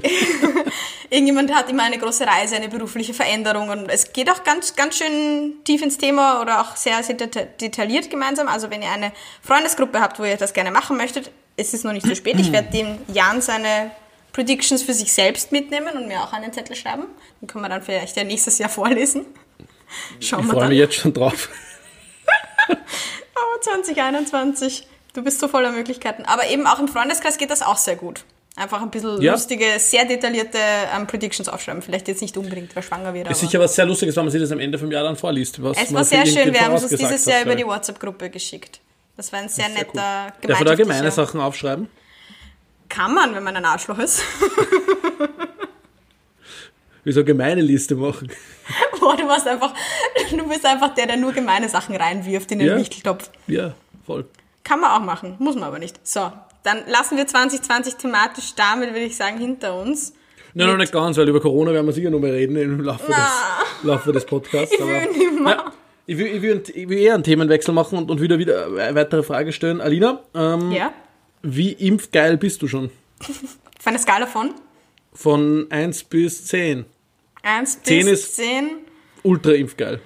[1.09, 4.97] irgendjemand hat immer eine große Reise, eine berufliche Veränderung und es geht auch ganz, ganz
[4.97, 8.47] schön tief ins Thema oder auch sehr, sehr detailliert gemeinsam.
[8.47, 11.91] Also wenn ihr eine Freundesgruppe habt, wo ihr das gerne machen möchtet, ist es noch
[11.91, 12.39] nicht zu spät.
[12.39, 13.91] Ich werde dem Jan seine
[14.33, 17.03] Predictions für sich selbst mitnehmen und mir auch einen Zettel schreiben.
[17.41, 19.25] Den können wir dann vielleicht ja nächstes Jahr vorlesen.
[20.19, 21.49] Schauen ich freue mich jetzt schon drauf.
[22.69, 24.87] oh, 2021.
[25.13, 26.23] Du bist so voller Möglichkeiten.
[26.23, 28.23] Aber eben auch im Freundeskreis geht das auch sehr gut.
[28.57, 29.31] Einfach ein bisschen ja.
[29.31, 30.57] lustige, sehr detaillierte
[30.93, 31.81] ähm, Predictions aufschreiben.
[31.81, 33.29] Vielleicht jetzt nicht unbedingt, wer schwanger wird.
[33.29, 35.63] Ist sicher was sehr Lustiges, wenn man sich das am Ende vom Jahr dann vorliest.
[35.63, 38.81] Was es war sehr schön, wir haben uns dieses Jahr über die WhatsApp-Gruppe geschickt.
[39.15, 40.47] Das war ein sehr, sehr netter cool.
[40.47, 41.87] Darf man da gemeine Sachen aufschreiben?
[42.89, 44.21] Kann man, wenn man ein Arschloch ist.
[47.03, 48.31] Wie so eine gemeine Liste machen.
[48.99, 49.73] Boah, du, warst einfach,
[50.29, 52.77] du bist einfach der, der nur gemeine Sachen reinwirft in den ja.
[52.77, 53.31] Wichteltopf.
[53.47, 53.73] Ja,
[54.05, 54.25] voll.
[54.63, 56.05] Kann man auch machen, muss man aber nicht.
[56.05, 56.31] So,
[56.63, 60.13] dann lassen wir 2020 thematisch damit, würde ich sagen, hinter uns.
[60.53, 63.07] Nein, noch nicht ganz, weil über Corona werden wir sicher noch mal reden im Laufe,
[63.07, 64.75] des, Laufe des Podcasts.
[64.79, 65.51] Ich will nicht mehr.
[65.53, 65.73] Ja,
[66.05, 68.95] ich, will, ich, will, ich will eher einen Themenwechsel machen und, und wieder, wieder eine
[68.95, 69.79] weitere Frage stellen.
[69.79, 70.93] Alina, ähm, ja?
[71.41, 72.91] wie impfgeil bist du schon?
[73.21, 74.53] Auf einer Skala von?
[75.13, 76.85] Von 1 bis 10.
[77.43, 78.69] 1 bis 10 ist 10?
[79.23, 80.01] ultra impfgeil.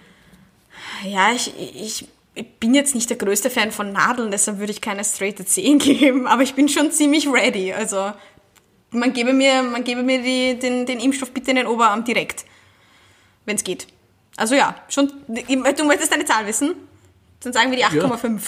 [1.04, 4.82] Ja, ich, ich ich bin jetzt nicht der größte Fan von Nadeln, deshalb würde ich
[4.82, 7.74] keine straight 10 geben, aber ich bin schon ziemlich ready.
[7.74, 8.12] Also
[8.92, 12.46] man gebe mir, man gebe mir die, den, den Impfstoff bitte in den Oberarm direkt,
[13.46, 13.88] wenn es geht.
[14.38, 15.12] Also ja, schon.
[15.28, 16.76] Du möchtest deine Zahl wissen?
[17.42, 18.34] Dann sagen wir die 8,5.
[18.34, 18.40] Ja.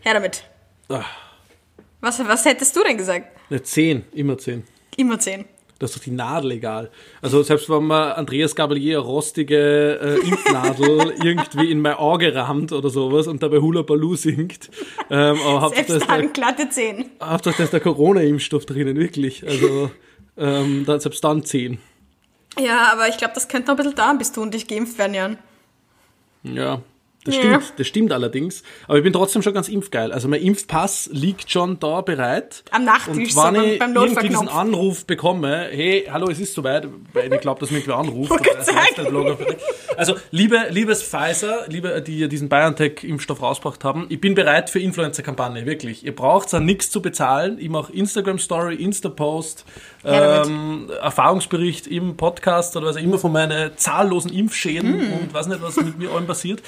[0.00, 0.44] Her damit.
[0.88, 1.04] Ach.
[2.00, 3.26] Was, was hättest du denn gesagt?
[3.50, 4.64] Eine 10, immer 10.
[4.96, 5.44] Immer 10.
[5.78, 6.90] Das ist doch die Nadel egal.
[7.20, 12.88] Also selbst wenn man Andreas Gabalier rostige äh, Impfnadel irgendwie in mein Auge rammt oder
[12.88, 14.70] sowas und dabei Hula Baloo singt.
[15.10, 17.10] Ähm, aber Selbst Hauptsache, dann da, glatte Zehen.
[17.22, 19.46] Hauptsache, da ist der Corona-Impfstoff drinnen, wirklich.
[19.46, 19.90] Also
[20.38, 21.78] ähm, dann, selbst dann 10.
[22.58, 24.96] Ja, aber ich glaube, das könnte noch ein bisschen dauern, bis du und ich geimpft
[24.96, 25.38] werden, Jan.
[26.42, 26.80] Ja,
[27.26, 27.40] das Ja.
[27.42, 28.62] stimmt, das stimmt allerdings.
[28.88, 30.12] Aber ich bin trotzdem schon ganz impfgeil.
[30.12, 32.62] Also mein Impfpass liegt schon da bereit.
[32.70, 34.48] Am Nachttisch, Und wenn ich beim irgendwie diesen.
[34.48, 38.32] Anruf bekomme, hey, hallo, es ist soweit, weil ich glaube, dass mich wer anruft.
[38.64, 38.98] Vielleicht.
[39.96, 45.66] Also, liebe, liebes Pfizer, liebe, die diesen BioNTech-Impfstoff rausgebracht haben, ich bin bereit für Influencer-Kampagne,
[45.66, 46.04] wirklich.
[46.04, 47.56] Ihr braucht da nichts zu bezahlen.
[47.58, 49.64] Ich mache Instagram-Story, Insta-Post,
[50.04, 55.12] ähm, Erfahrungsbericht im Podcast oder was auch immer von meinen zahllosen Impfschäden Hm.
[55.14, 56.62] und weiß nicht, was mit mir allem passiert.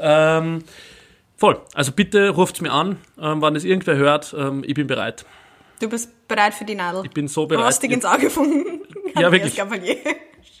[0.00, 0.64] Ähm,
[1.36, 1.60] voll.
[1.74, 4.34] Also bitte ruft's mir an, ähm, wann es irgendwer hört.
[4.36, 5.24] Ähm, ich bin bereit.
[5.80, 7.04] Du bist bereit für die Nadel.
[7.04, 7.66] Ich bin so bereit.
[7.66, 8.80] Rostig ins Auge von
[9.18, 9.60] Ja, wirklich.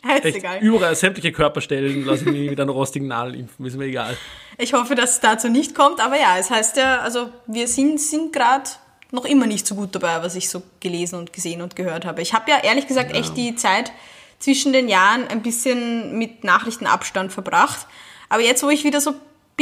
[0.02, 0.60] Scheißegal.
[0.60, 4.16] überall, sämtliche Körperstellen lasse ich mich mit einer rostigen Nadel impfen, ist mir egal.
[4.56, 8.00] Ich hoffe, dass es dazu nicht kommt, aber ja, es heißt ja, also wir sind,
[8.00, 8.70] sind gerade
[9.10, 12.22] noch immer nicht so gut dabei, was ich so gelesen und gesehen und gehört habe.
[12.22, 13.92] Ich habe ja ehrlich gesagt echt die Zeit
[14.38, 17.86] zwischen den Jahren ein bisschen mit Nachrichtenabstand verbracht.
[18.28, 19.14] Aber jetzt, wo ich wieder so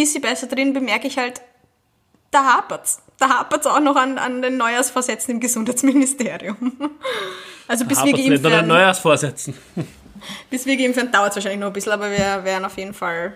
[0.05, 1.41] bisschen besser drin bin, merke ich halt,
[2.31, 3.03] da hapert's.
[3.19, 6.73] Da hapert's auch noch an, an den Neujahrsvorsätzen im Gesundheitsministerium.
[7.71, 9.55] Also bis wir geimpft an werden, Neujahrsvorsätzen.
[10.51, 12.95] bis wir geimpft werden, dauert es wahrscheinlich noch ein bisschen, aber wir werden auf jeden
[12.95, 13.35] Fall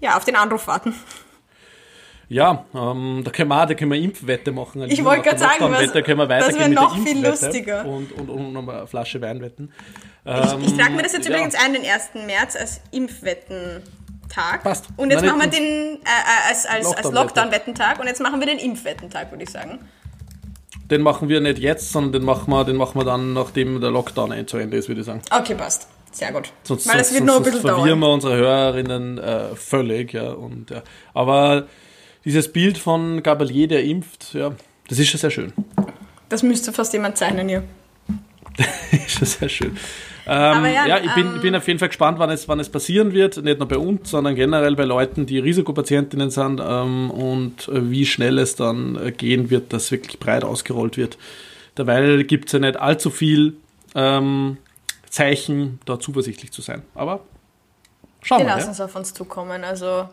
[0.00, 0.92] ja, auf den Anruf warten.
[2.28, 4.82] Ja, ähm, da können wir auch, da können wir Impfwette machen.
[4.88, 7.84] Ich wollte gerade sagen, was- können wir das weitergehen wär mit der noch viel lustiger.
[7.84, 9.72] Und, und, und noch mal eine Flasche Wein wetten.
[10.24, 11.38] Ich, ich trage mir das jetzt Ähm, ja.
[11.38, 12.26] übrigens ein, den 1.
[12.26, 12.80] März als
[14.30, 14.62] Impfwettentag.
[14.62, 14.86] Passt.
[14.96, 17.14] Und jetzt Nein, machen wir den äh, äh, als, als, als Lockdown-Wette.
[17.14, 19.78] Lockdown-Wettentag und jetzt machen wir den Impfwettentag, würde ich sagen.
[20.90, 23.90] Den machen wir nicht jetzt, sondern den machen wir, den machen wir dann, nachdem der
[23.90, 25.22] Lockdown eh zu Ende ist, würde ich sagen.
[25.30, 25.88] Okay, passt.
[26.12, 26.52] Sehr gut.
[26.64, 28.10] Sonst, Weil es sonst, wird noch ein sonst bisschen verwirren dauern.
[28.10, 30.30] wir unsere Hörerinnen äh, völlig, ja.
[30.32, 30.82] Und, ja.
[31.14, 31.68] Aber
[32.24, 34.50] dieses Bild von Gabalier, der impft, ja,
[34.88, 35.52] das ist schon sehr schön.
[36.28, 37.62] Das müsste fast jemand zeichnen hier.
[38.90, 39.76] ist schon sehr schön.
[40.32, 42.68] Ähm, ja, ja, ich bin, ähm, bin auf jeden Fall gespannt, wann es, wann es
[42.68, 43.42] passieren wird.
[43.42, 48.38] Nicht nur bei uns, sondern generell bei Leuten, die Risikopatientinnen sind ähm, und wie schnell
[48.38, 51.18] es dann gehen wird, dass wirklich breit ausgerollt wird.
[51.76, 53.56] Derweil gibt es ja nicht allzu viel
[53.96, 54.58] ähm,
[55.08, 56.82] Zeichen, da zuversichtlich zu sein.
[56.94, 57.20] Aber
[58.22, 58.72] schauen Wir wir lassen mal.
[58.72, 59.64] es auf uns zukommen.
[59.64, 60.08] Also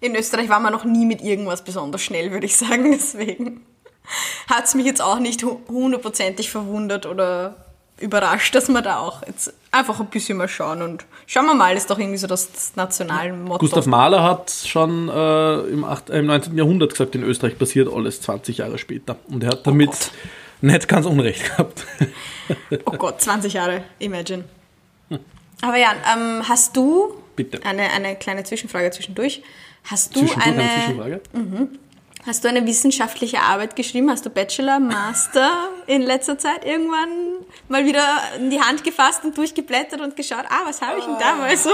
[0.00, 2.92] in Österreich waren wir noch nie mit irgendwas besonders schnell, würde ich sagen.
[2.92, 3.62] Deswegen
[4.48, 7.64] hat es mich jetzt auch nicht hu- hundertprozentig verwundert oder
[8.00, 10.82] überrascht, dass wir da auch jetzt einfach ein bisschen mal schauen.
[10.82, 12.72] Und schauen wir mal, ist doch irgendwie so das, das.
[13.58, 16.56] Gustav Mahler hat schon äh, im, 8, äh, im 19.
[16.56, 19.16] Jahrhundert gesagt, in Österreich passiert alles 20 Jahre später.
[19.28, 21.86] Und er hat damit Oh nicht ganz Unrecht gehabt.
[22.86, 24.44] Oh Gott, 20 Jahre, imagine.
[25.60, 27.62] Aber ja, ähm, hast du, Bitte.
[27.62, 29.42] eine, eine kleine Zwischenfrage zwischendurch,
[29.84, 31.20] hast du, Zwischendurch eine, eine Zwischenfrage.
[32.28, 34.10] Hast du eine wissenschaftliche Arbeit geschrieben?
[34.10, 37.08] Hast du Bachelor, Master in letzter Zeit irgendwann
[37.68, 38.04] mal wieder
[38.38, 41.70] in die Hand gefasst und durchgeblättert und geschaut, ah, was habe ich denn damals so?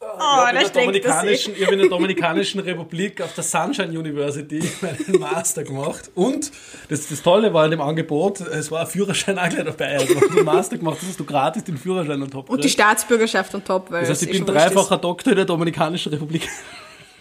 [0.00, 3.98] Oh, ich da habe in, der ich habe in der Dominikanischen Republik auf der Sunshine
[3.98, 6.10] University meinen Master gemacht.
[6.14, 6.52] Und
[6.90, 9.94] das, das Tolle war in dem Angebot, es war ein Führerschein auch gleich dabei.
[9.94, 12.50] Also wenn du einen Master gemacht hast, hast du gratis den Führerschein und top.
[12.50, 14.48] Und die Staatsbürgerschaft und top, weil das heißt, ich eh bin ist.
[14.50, 16.48] dreifacher Doktor in der Dominikanischen Republik.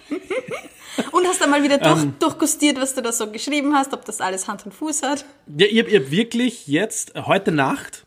[1.12, 2.16] Und hast dann mal wieder durch, Ähm.
[2.20, 5.26] durchgustiert, was du da so geschrieben hast, ob das alles Hand und Fuß hat.
[5.58, 8.06] Ja, ich habe hab wirklich jetzt, heute Nacht,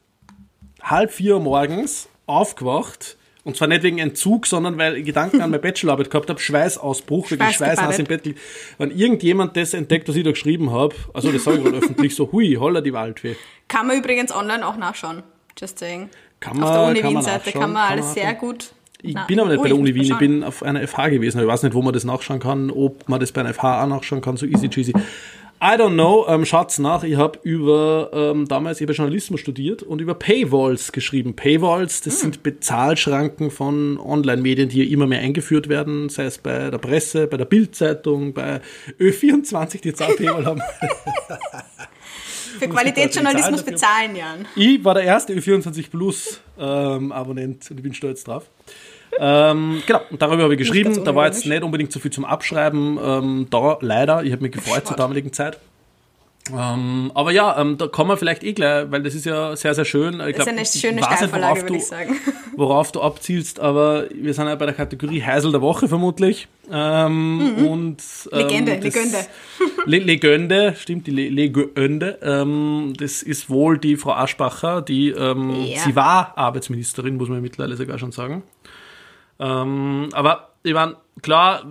[0.82, 3.16] halb vier Uhr morgens, aufgewacht.
[3.44, 7.30] Und zwar nicht wegen Entzug, sondern weil ich Gedanken an meine Bachelorarbeit gehabt habe, Schweißausbruch,
[7.30, 7.78] wirklich Schweißgebadet.
[7.78, 8.34] Schweißnass im Bett.
[8.78, 12.16] Wenn irgendjemand das entdeckt, was ich da geschrieben habe, also das sage ich gerade öffentlich,
[12.16, 13.36] so hui, holla die Waldfee.
[13.68, 15.22] Kann man übrigens online auch nachschauen.
[15.58, 16.08] Just saying.
[16.40, 18.72] Kann Auf der man- Uni kann man nachschauen, kann man kann alles man sehr gut.
[19.02, 21.10] Ich Na, bin aber nicht oh, bei der Uni Wien, ich bin auf einer FH
[21.10, 21.40] gewesen.
[21.40, 23.88] Ich weiß nicht, wo man das nachschauen kann, ob man das bei einer FH auch
[23.88, 24.92] nachschauen kann, so easy cheesy.
[25.58, 27.02] I don't know, ähm, schaut's nach.
[27.02, 31.34] Ich habe über, ähm, damals, habe Journalismus studiert und über Paywalls geschrieben.
[31.34, 36.76] Paywalls, das sind Bezahlschranken von Online-Medien, die immer mehr eingeführt werden, sei es bei der
[36.76, 38.60] Presse, bei der Bildzeitung, bei
[39.00, 40.60] Ö24, die jetzt auch Paywall haben.
[42.58, 44.46] Für Qualitätsjournalismus bezahlen, Jan.
[44.56, 48.44] Ich war der erste Ö24 Plus ähm, Abonnent und ich bin stolz drauf.
[49.18, 51.04] Ähm, genau, und darüber habe ich geschrieben.
[51.04, 52.98] Da war jetzt nicht unbedingt so viel zum Abschreiben.
[53.02, 55.00] Ähm, da leider, ich habe mich gefreut zur Sport.
[55.00, 55.58] damaligen Zeit.
[56.54, 59.74] Ähm, aber ja, ähm, da kommen wir vielleicht eh gleich, weil das ist ja sehr,
[59.74, 60.20] sehr schön.
[60.20, 62.16] Ich glaub, das ist eine schöne Steilvorlage, würde ich sagen.
[62.56, 66.46] Worauf du abzielst, aber wir sind ja bei der Kategorie Heisel der Woche vermutlich.
[66.70, 67.66] Ähm, mhm.
[67.66, 68.02] und,
[68.32, 69.18] ähm, Legende, Legende.
[69.86, 72.18] Le Legende, stimmt, die Le Legende.
[72.22, 75.80] Ähm, das ist wohl die Frau Aschbacher, die, ähm, ja.
[75.80, 78.42] sie war Arbeitsministerin, muss man mittlerweile sogar schon sagen.
[79.38, 81.66] Ähm, aber ich meine, klar,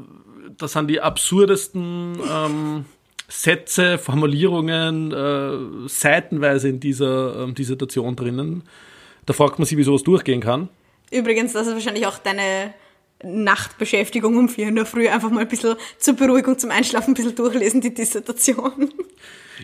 [0.57, 2.85] das sind die absurdesten ähm,
[3.27, 8.63] Sätze, Formulierungen äh, seitenweise in dieser ähm, Dissertation drinnen.
[9.25, 10.69] Da fragt man sich, wie sowas durchgehen kann.
[11.11, 12.73] Übrigens, das ist wahrscheinlich auch deine
[13.23, 15.07] Nachtbeschäftigung um vier in der Früh.
[15.07, 18.93] Einfach mal ein bisschen zur Beruhigung zum Einschlafen ein bisschen durchlesen, die Dissertation.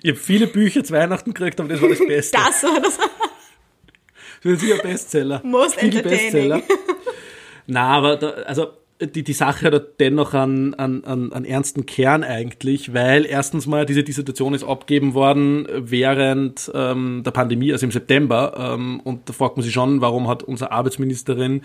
[0.02, 2.38] Ich habe viele Bücher zu Weihnachten gekriegt, aber das war das Beste.
[2.38, 2.98] Das war das.
[4.44, 5.42] Das ist sicher Bestseller.
[5.44, 6.50] Most Viele entertaining.
[6.50, 6.64] Bestseller.
[7.72, 8.68] Na, aber da, also
[9.00, 14.04] die, die Sache hat dennoch einen, einen, einen ernsten Kern eigentlich, weil erstens mal diese
[14.04, 18.74] Dissertation ist abgegeben worden während ähm, der Pandemie, also im September.
[18.76, 21.62] Ähm, und da fragt man sich schon, warum hat unsere Arbeitsministerin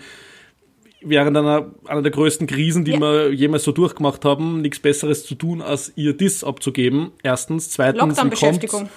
[1.01, 2.99] während einer, einer der größten Krisen, die ja.
[3.01, 7.11] wir jemals so durchgemacht haben, nichts Besseres zu tun, als ihr Diss abzugeben.
[7.21, 7.69] Erstens.
[7.69, 8.01] Zweitens.
[8.01, 8.89] Lockdown-Beschäftigung.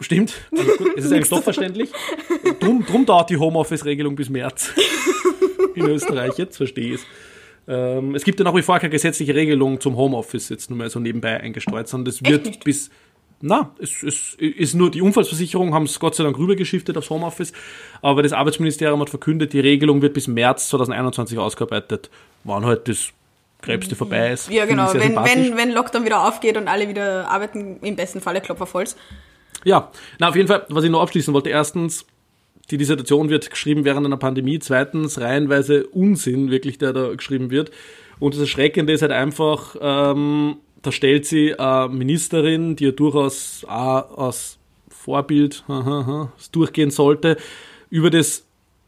[0.00, 0.34] Stimmt.
[0.56, 1.90] Also gut, es ist eigentlich doch verständlich.
[2.60, 4.72] Drum, drum dauert die Homeoffice-Regelung bis März.
[5.74, 7.06] In Österreich, jetzt verstehe ich es.
[7.66, 10.90] Ähm, es gibt ja nach wie vor keine gesetzliche Regelung zum Homeoffice jetzt nur mal
[10.90, 12.90] so nebenbei eingestreut, sondern das wird bis
[13.46, 17.52] na, es, es ist nur die Unfallversicherung, haben es Gott sei Dank rübergeschiftet aufs Homeoffice,
[18.00, 22.10] aber das Arbeitsministerium hat verkündet, die Regelung wird bis März 2021 ausgearbeitet,
[22.44, 23.10] wann halt das
[23.60, 24.50] Krebste vorbei ist.
[24.50, 28.40] Ja, genau, wenn, wenn, wenn Lockdown wieder aufgeht und alle wieder arbeiten, im besten Falle
[28.40, 28.96] Klopfervolls.
[29.64, 32.06] Ja, na auf jeden Fall, was ich noch abschließen wollte, erstens,
[32.70, 34.58] die Dissertation wird geschrieben während einer Pandemie.
[34.58, 37.70] Zweitens, reihenweise Unsinn, wirklich, der da geschrieben wird.
[38.18, 43.64] Und das Erschreckende ist halt einfach, ähm, da stellt sie eine Ministerin, die ja durchaus
[43.68, 45.64] auch als Vorbild
[46.52, 47.36] durchgehen sollte,
[47.90, 48.44] über das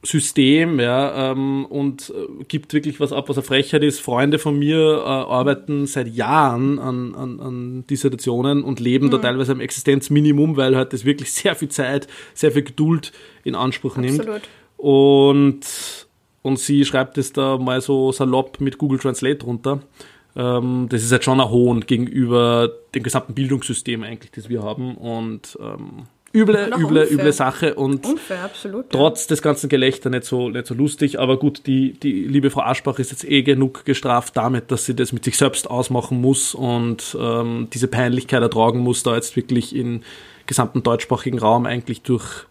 [0.07, 4.01] System, ja, ähm, und äh, gibt wirklich was ab, was eine Frechheit ist.
[4.01, 9.11] Freunde von mir äh, arbeiten seit Jahren an, an, an Dissertationen und leben mhm.
[9.11, 13.12] da teilweise am Existenzminimum, weil halt das wirklich sehr viel Zeit, sehr viel Geduld
[13.45, 14.27] in Anspruch Absolut.
[14.27, 14.49] nimmt.
[14.77, 15.61] Und,
[16.42, 19.81] und sie schreibt es da mal so salopp mit Google Translate runter.
[20.37, 24.97] Ähm, das ist halt schon ein Hohn gegenüber dem gesamten Bildungssystem eigentlich, das wir haben.
[24.97, 26.05] Und ähm,
[26.37, 27.11] üble, üble, unfair.
[27.11, 29.29] üble Sache und unfair, absolut, trotz ja.
[29.29, 31.18] des ganzen Gelächter nicht so, nicht so lustig.
[31.18, 34.94] Aber gut, die, die liebe Frau Aschbach ist jetzt eh genug gestraft damit, dass sie
[34.94, 39.75] das mit sich selbst ausmachen muss und ähm, diese Peinlichkeit ertragen muss, da jetzt wirklich
[39.75, 40.03] im
[40.46, 42.46] gesamten deutschsprachigen Raum eigentlich durch,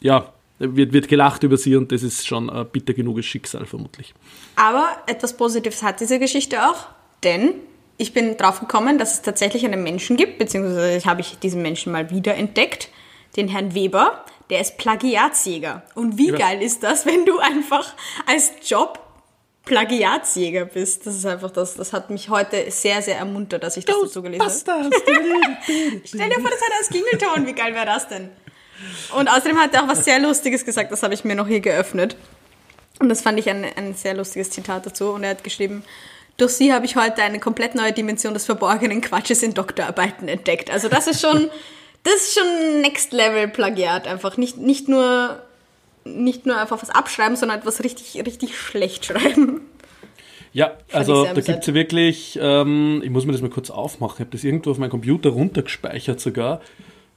[0.00, 4.14] ja, wird, wird gelacht über sie und das ist schon ein bitter genuges Schicksal vermutlich.
[4.56, 6.86] Aber etwas Positives hat diese Geschichte auch,
[7.22, 7.54] denn
[7.96, 11.92] ich bin drauf gekommen, dass es tatsächlich einen Menschen gibt, beziehungsweise habe ich diesen Menschen
[11.92, 12.88] mal wieder entdeckt,
[13.36, 15.82] den Herrn Weber, der ist Plagiatsjäger.
[15.94, 16.36] Und wie ja.
[16.36, 17.94] geil ist das, wenn du einfach
[18.26, 19.00] als Job
[19.64, 21.06] Plagiatsjäger bist.
[21.06, 24.22] Das ist einfach das, das hat mich heute sehr, sehr ermuntert, dass ich das dazu
[24.22, 24.90] gelesen habe.
[26.04, 28.28] Stell dir vor, das hat als Klingelton, wie geil wäre das denn?
[29.16, 31.60] Und außerdem hat er auch was sehr Lustiges gesagt, das habe ich mir noch hier
[31.60, 32.16] geöffnet.
[33.00, 35.10] Und das fand ich ein, ein sehr lustiges Zitat dazu.
[35.10, 35.82] Und er hat geschrieben,
[36.36, 40.70] durch sie habe ich heute eine komplett neue Dimension des verborgenen Quatsches in Doktorarbeiten entdeckt.
[40.70, 41.50] Also das ist schon
[42.04, 44.36] das ist schon Next Level Plagiat einfach.
[44.36, 45.42] Nicht, nicht nur
[46.04, 49.62] nicht nur einfach was abschreiben, sondern etwas richtig, richtig schlecht schreiben.
[50.52, 54.14] Ja, also da gibt es ja wirklich, ähm, ich muss mir das mal kurz aufmachen,
[54.16, 56.60] ich habe das irgendwo auf meinem Computer runtergespeichert sogar.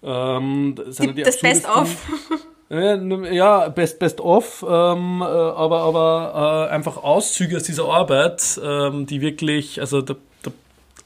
[0.01, 1.95] Ähm, das, das Best of.
[2.69, 9.05] Ja, Best Best of, ähm, äh, aber, aber äh, einfach Auszüge aus dieser Arbeit, ähm,
[9.05, 10.51] die wirklich, also da, da,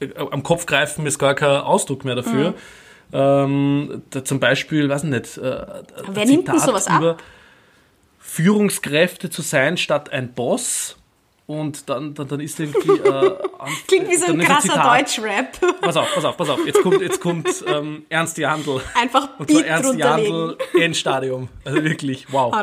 [0.00, 2.50] äh, am Kopf greifen ist gar kein Ausdruck mehr dafür.
[2.50, 2.54] Mhm.
[3.12, 5.66] Ähm, zum Beispiel, weiß nicht, äh,
[6.08, 7.18] Wer nimmt denn sowas ab?
[8.18, 10.96] Führungskräfte zu sein statt ein Boss.
[11.46, 12.92] Und dann, dann, dann ist irgendwie.
[12.92, 13.32] Äh,
[13.86, 15.60] Klingt wie so ein krasser Deutschrap.
[15.82, 16.64] Pass auf, pass auf, pass auf.
[16.64, 18.80] Jetzt kommt, jetzt kommt ähm, Ernst Jandl.
[18.94, 21.48] Einfach Und zwar Ernst Jandl Endstadium.
[21.64, 22.54] Also wirklich, wow.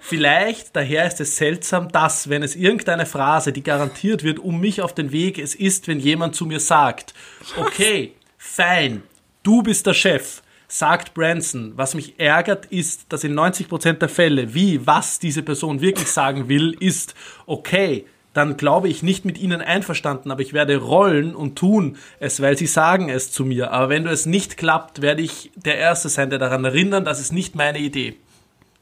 [0.00, 4.82] Vielleicht, daher ist es seltsam, dass, wenn es irgendeine Phrase, die garantiert wird, um mich
[4.82, 7.14] auf den Weg es ist, wenn jemand zu mir sagt,
[7.58, 9.02] okay, fein,
[9.42, 11.72] du bist der Chef, sagt Branson.
[11.76, 16.48] Was mich ärgert, ist, dass in 90% der Fälle, wie, was diese Person wirklich sagen
[16.48, 17.14] will, ist,
[17.46, 22.40] okay, dann glaube ich nicht mit ihnen einverstanden, aber ich werde rollen und tun es,
[22.40, 23.72] weil sie sagen es zu mir.
[23.72, 27.20] Aber wenn du es nicht klappt, werde ich der Erste sein, der daran erinnern, das
[27.20, 28.16] ist nicht meine Idee.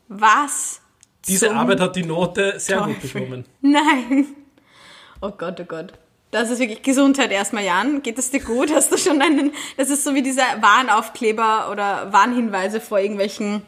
[0.08, 0.80] Was?
[1.26, 2.94] Diese Arbeit hat die Note sehr Teufel.
[2.94, 3.44] gut bekommen.
[3.60, 4.26] Nein.
[5.20, 5.92] Oh Gott, oh Gott.
[6.30, 8.02] Das ist wirklich Gesundheit erstmal, Jan.
[8.02, 8.72] Geht es dir gut?
[8.72, 13.62] Hast du schon einen, das ist so wie dieser Warnaufkleber oder Warnhinweise vor irgendwelchen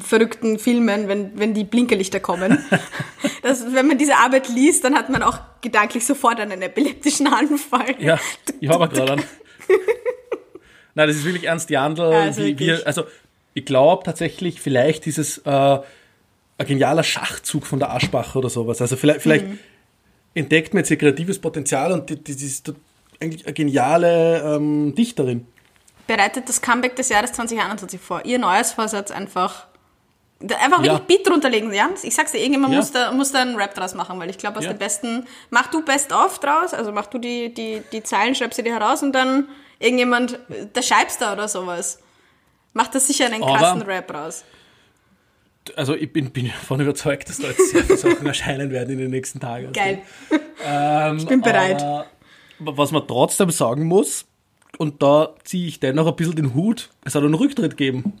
[0.00, 2.64] verrückten Filmen, wenn, wenn die Blinkerlichter kommen.
[3.42, 7.94] das, wenn man diese Arbeit liest, dann hat man auch gedanklich sofort einen epileptischen Anfall.
[7.98, 8.18] Ja,
[8.60, 9.22] ich habe gerade an.
[10.94, 12.12] Nein, das ist wirklich Ernst Jandl.
[12.12, 13.04] Ja, wie, wie, also
[13.54, 18.80] ich glaube tatsächlich, vielleicht dieses äh, ein genialer Schachzug von der Aschbacher oder sowas.
[18.80, 19.58] Also vielleicht, vielleicht mhm
[20.36, 22.72] entdeckt man jetzt ihr kreatives Potenzial und die, die, die ist
[23.20, 25.46] eigentlich eine geniale ähm, Dichterin.
[26.06, 28.24] Bereitet das Comeback des Jahres 2021 vor.
[28.24, 29.66] Ihr neues Vorsatz einfach
[30.38, 30.98] Einfach wirklich ja.
[30.98, 31.88] Beat drunter legen, ja?
[32.02, 32.80] Ich sag's dir, irgendjemand ja.
[32.80, 34.72] muss, da, muss da einen Rap draus machen, weil ich glaube, aus ja.
[34.72, 38.58] der besten, mach du Best of draus, also mach du die, die, die Zeilen, schreibst
[38.58, 40.38] sie dir heraus und dann irgendjemand,
[40.74, 42.00] der schreibst da oder sowas.
[42.74, 44.44] Macht das sicher einen krassen Aber Rap raus
[45.76, 48.98] also ich bin, bin davon überzeugt, dass da jetzt sehr viele Sachen erscheinen werden in
[48.98, 49.72] den nächsten Tagen.
[49.72, 50.00] Geil.
[50.64, 51.84] Ähm, ich bin bereit.
[52.58, 54.26] was man trotzdem sagen muss,
[54.78, 58.12] und da ziehe ich dennoch ein bisschen den Hut, es hat einen Rücktritt gegeben.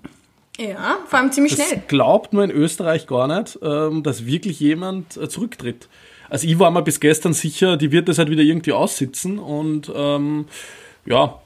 [0.58, 1.82] Ja, vor allem ziemlich das schnell.
[1.86, 5.88] glaubt man in Österreich gar nicht, ähm, dass wirklich jemand äh, zurücktritt.
[6.30, 9.92] Also ich war mir bis gestern sicher, die wird das halt wieder irgendwie aussitzen und
[9.94, 10.46] ähm,
[11.04, 11.40] ja,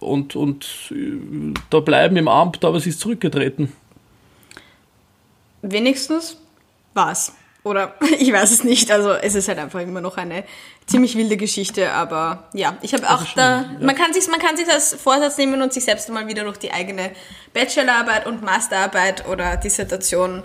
[0.00, 3.72] und, und äh, da bleiben im Amt, aber sie ist zurückgetreten
[5.62, 6.36] wenigstens
[6.94, 7.32] was.
[7.64, 8.90] Oder ich weiß es nicht.
[8.90, 10.44] Also es ist halt einfach immer noch eine
[10.86, 11.92] ziemlich wilde Geschichte.
[11.92, 13.60] Aber ja, ich habe auch schon, da.
[13.62, 13.68] Ja.
[13.80, 16.58] Man kann sich man kann sich als Vorsatz nehmen und sich selbst mal wieder durch
[16.58, 17.10] die eigene
[17.52, 20.42] Bachelorarbeit und Masterarbeit oder Dissertation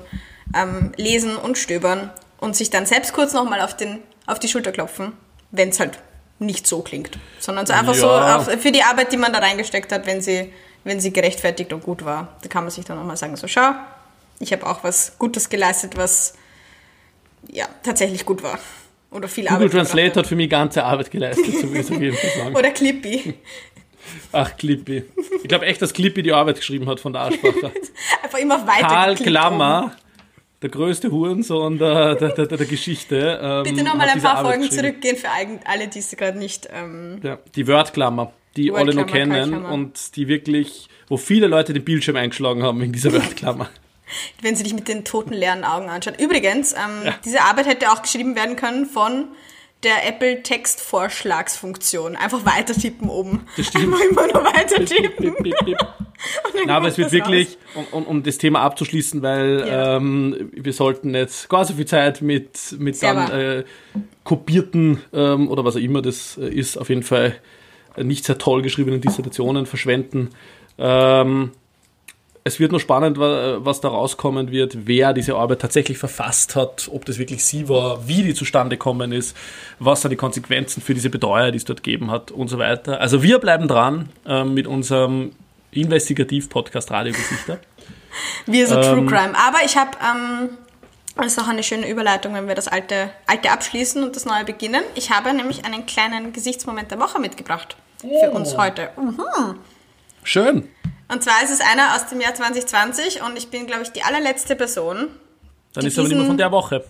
[0.55, 4.71] ähm, lesen und stöbern und sich dann selbst kurz nochmal auf den auf die Schulter
[4.71, 5.13] klopfen,
[5.51, 5.99] wenn es halt
[6.39, 8.39] nicht so klingt, sondern so einfach ja.
[8.39, 10.51] so für die Arbeit, die man da reingesteckt hat, wenn sie
[10.83, 13.71] wenn sie gerechtfertigt und gut war, da kann man sich dann nochmal sagen, so schau,
[14.39, 16.33] ich habe auch was Gutes geleistet, was
[17.51, 18.59] ja tatsächlich gut war.
[19.11, 19.71] Oder viel Google Arbeit.
[19.71, 22.55] Google Translate hat für mich ganze Arbeit geleistet, so will ich auf jeden Fall sagen.
[22.55, 23.35] Oder Clippy.
[24.31, 25.03] Ach, Clippy.
[25.41, 27.71] Ich glaube echt, dass Clippy die Arbeit geschrieben hat von der Aussprache.
[28.23, 28.87] Einfach immer weiter.
[28.87, 29.95] Karl Klammer,
[30.61, 33.39] der größte Hurensohn der, der, der, der Geschichte.
[33.41, 36.67] Ähm, Bitte nochmal ein paar Folgen zurückgehen für alle, die es gerade nicht.
[36.73, 41.85] Ähm, ja, die Wordklammer, die alle noch kennen und die wirklich, wo viele Leute den
[41.85, 43.69] Bildschirm eingeschlagen haben wegen dieser Wordklammer
[44.41, 46.15] wenn sie dich mit den toten leeren Augen anschauen.
[46.19, 47.15] Übrigens, ähm, ja.
[47.25, 49.29] diese Arbeit hätte auch geschrieben werden können von
[49.83, 52.15] der Apple Textvorschlagsfunktion.
[52.15, 53.45] Einfach weiter tippen oben.
[53.57, 53.93] Das stimmt.
[53.93, 55.35] Einfach immer nur weiter tippen.
[56.65, 59.97] Na, aber es wird wirklich, um, um, um, das Thema abzuschließen, weil ja.
[59.97, 63.63] ähm, wir sollten jetzt gar so viel Zeit mit, mit dann äh,
[64.23, 67.35] kopierten ähm, oder was auch immer das äh, ist, auf jeden Fall
[67.97, 70.29] nicht sehr toll geschriebenen Dissertationen verschwenden.
[70.77, 71.51] Ähm,
[72.45, 77.05] es wird nur spannend, was da rauskommen wird, wer diese Arbeit tatsächlich verfasst hat, ob
[77.05, 79.35] das wirklich sie war, wie die zustande gekommen ist,
[79.79, 82.99] was sind die Konsequenzen für diese Betreuer, die es dort gegeben hat und so weiter.
[82.99, 85.31] Also wir bleiben dran äh, mit unserem
[85.71, 87.59] Investigativ-Podcast Radiogesichter.
[88.45, 89.33] Wir sind ähm, True Crime.
[89.35, 90.49] Aber ich habe, ähm,
[91.15, 94.43] das ist auch eine schöne Überleitung, wenn wir das alte, alte abschließen und das neue
[94.43, 94.83] beginnen.
[94.95, 98.19] Ich habe nämlich einen kleinen Gesichtsmoment der Woche mitgebracht oh.
[98.21, 98.89] für uns heute.
[98.97, 99.55] Mhm.
[100.23, 100.69] Schön.
[101.09, 104.03] Und zwar ist es einer aus dem Jahr 2020 und ich bin, glaube ich, die
[104.03, 105.09] allerletzte Person.
[105.73, 106.83] Dann ist es aber nicht mehr von der Woche.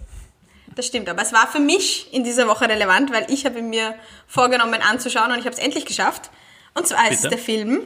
[0.75, 3.95] Das stimmt, aber es war für mich in dieser Woche relevant, weil ich habe mir
[4.27, 6.31] vorgenommen anzuschauen und ich habe es endlich geschafft.
[6.73, 7.81] Und zwar ist es der Film,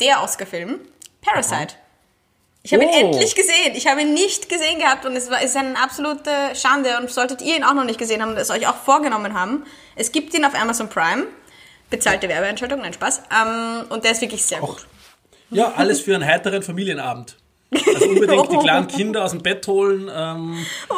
[0.00, 0.80] der Oscar-Film,
[1.20, 1.74] Parasite.
[2.62, 2.88] Ich habe oh.
[2.88, 3.74] ihn endlich gesehen.
[3.74, 7.42] Ich habe ihn nicht gesehen gehabt und es war, ist eine absolute Schande und solltet
[7.42, 9.64] ihr ihn auch noch nicht gesehen haben und es euch auch vorgenommen haben.
[9.96, 11.26] Es gibt ihn auf Amazon Prime.
[11.92, 13.22] Bezahlte Werbeentscheidung, nein, Spaß.
[13.30, 14.86] Ähm, und der ist wirklich sehr auch, gut.
[15.50, 17.36] Ja, alles für einen heiteren Familienabend.
[17.70, 20.94] Also unbedingt die kleinen Kinder aus dem Bett holen, ähm, oh,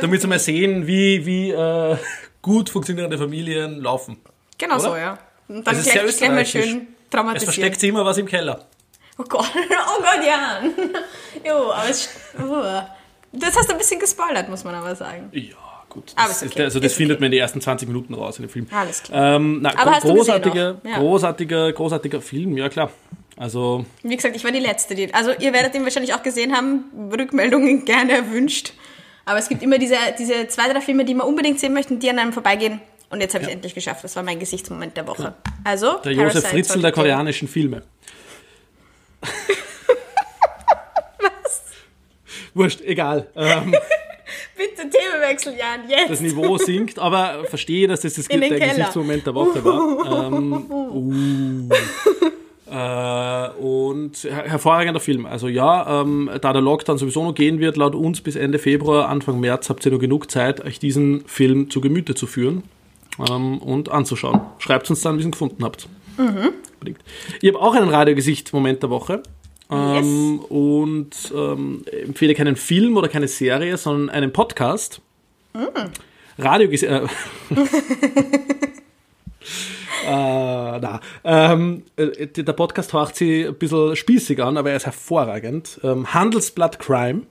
[0.00, 1.96] damit sie mal sehen, wie, wie äh,
[2.42, 4.20] gut funktionierende Familien laufen.
[4.56, 4.82] Genau Oder?
[4.82, 5.18] so, ja.
[5.48, 7.36] Und dann gleich, gleich mal schön traumatisieren.
[7.36, 8.66] Es versteckt sich immer was im Keller.
[9.18, 10.60] Oh Gott, oh Gott, ja.
[11.44, 12.62] jo, aber es, oh.
[13.32, 15.28] das hast du ein bisschen gespoilert, muss man aber sagen.
[15.32, 16.14] Ja gut.
[16.16, 16.62] Das, okay.
[16.62, 17.20] also das ist findet okay.
[17.20, 18.66] man in den ersten 20 Minuten raus in dem Film.
[18.70, 19.36] Alles klar.
[19.36, 20.98] Ähm, na, Aber großartiger, ja.
[20.98, 22.90] großartiger, großartiger Film, ja klar.
[23.36, 24.94] Also Wie gesagt, ich war die Letzte.
[24.94, 28.72] Die, also ihr werdet ihn wahrscheinlich auch gesehen haben, Rückmeldungen gerne erwünscht.
[29.24, 32.08] Aber es gibt immer diese, diese zwei, drei Filme, die man unbedingt sehen möchten, die
[32.10, 32.80] an einem vorbeigehen.
[33.10, 33.54] Und jetzt habe ich ja.
[33.54, 34.04] endlich geschafft.
[34.04, 35.22] Das war mein Gesichtsmoment der Woche.
[35.22, 35.34] Ja.
[35.64, 37.82] Also, der Josef Fritzl der koreanischen Filme.
[41.18, 41.62] Was?
[42.54, 43.28] Wurscht, egal.
[43.34, 43.74] Ähm,
[44.60, 46.10] Bitte Themenwechsel, Jan, jetzt.
[46.10, 49.80] Das Niveau sinkt, aber verstehe, dass das, das der Gesichtsmoment der Woche war.
[50.26, 51.68] Ähm, uh.
[52.70, 55.24] Äh, und her hervorragender Film.
[55.24, 59.08] Also ja, ähm, da der Lockdown sowieso noch gehen wird, laut uns bis Ende Februar,
[59.08, 62.62] Anfang März habt ihr noch genug Zeit, euch diesen Film zu Gemüte zu führen
[63.30, 64.42] ähm, und anzuschauen.
[64.58, 65.88] Schreibt uns dann, wie ihr ihn gefunden habt.
[66.18, 66.52] Mhm.
[67.40, 69.22] Ich habe auch einen Radiogesicht-Moment der Woche.
[69.70, 70.46] Ähm, yes.
[70.48, 75.00] Und ähm, empfehle keinen Film oder keine Serie, sondern einen Podcast.
[75.52, 75.66] Mm.
[76.38, 76.90] Radiogesicht.
[76.90, 77.06] Äh,
[80.06, 84.86] Äh, na, ähm, äh, der Podcast haucht sich ein bisschen spießig an, aber er ist
[84.86, 85.78] hervorragend.
[85.84, 87.22] Ähm, Handelsblatt Crime,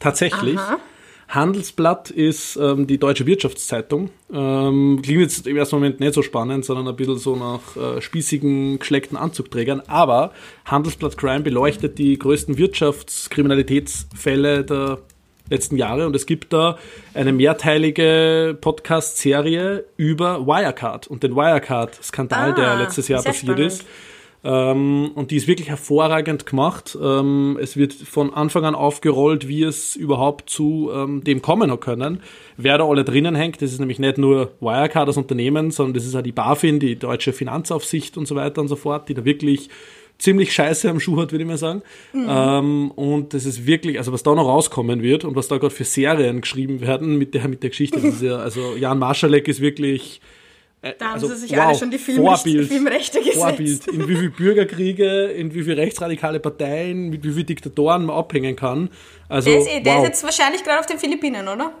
[0.00, 0.58] tatsächlich.
[0.58, 0.78] Aha.
[1.28, 4.10] Handelsblatt ist ähm, die deutsche Wirtschaftszeitung.
[4.32, 8.00] Ähm, klingt jetzt im ersten Moment nicht so spannend, sondern ein bisschen so nach äh,
[8.00, 9.82] spießigen, geschleckten Anzugträgern.
[9.86, 10.32] Aber
[10.64, 14.98] Handelsblatt Crime beleuchtet die größten Wirtschaftskriminalitätsfälle der
[15.50, 16.78] letzten Jahre und es gibt da
[17.12, 23.72] eine mehrteilige Podcast-Serie über Wirecard und den Wirecard-Skandal, ah, der letztes Jahr passiert spannend.
[23.72, 23.84] ist.
[24.44, 26.98] Ähm, und die ist wirklich hervorragend gemacht.
[27.02, 31.80] Ähm, es wird von Anfang an aufgerollt, wie es überhaupt zu ähm, dem kommen hat
[31.80, 32.20] können.
[32.58, 36.04] Wer da alle drinnen hängt, das ist nämlich nicht nur Wirecard als Unternehmen, sondern das
[36.04, 39.24] ist auch die BaFin, die deutsche Finanzaufsicht und so weiter und so fort, die da
[39.24, 39.70] wirklich
[40.18, 41.82] ziemlich scheiße am Schuh hat, würde ich mal sagen.
[42.12, 42.26] Mhm.
[42.28, 45.74] Ähm, und das ist wirklich, also was da noch rauskommen wird und was da gerade
[45.74, 49.48] für Serien geschrieben werden mit der, mit der Geschichte, das ist ja, also Jan Marschalek
[49.48, 50.20] ist wirklich.
[50.84, 53.38] Äh, da haben also, sie sich wow, alle schon die Filmrechte, Vorbild, Filmrechte gesetzt.
[53.38, 58.16] Vorbild, in wie viele Bürgerkriege, in wie viele rechtsradikale Parteien, mit wie vielen Diktatoren man
[58.16, 58.90] abhängen kann.
[59.30, 60.02] Also, der ist, eh, der wow.
[60.02, 61.72] ist jetzt wahrscheinlich gerade auf den Philippinen, oder?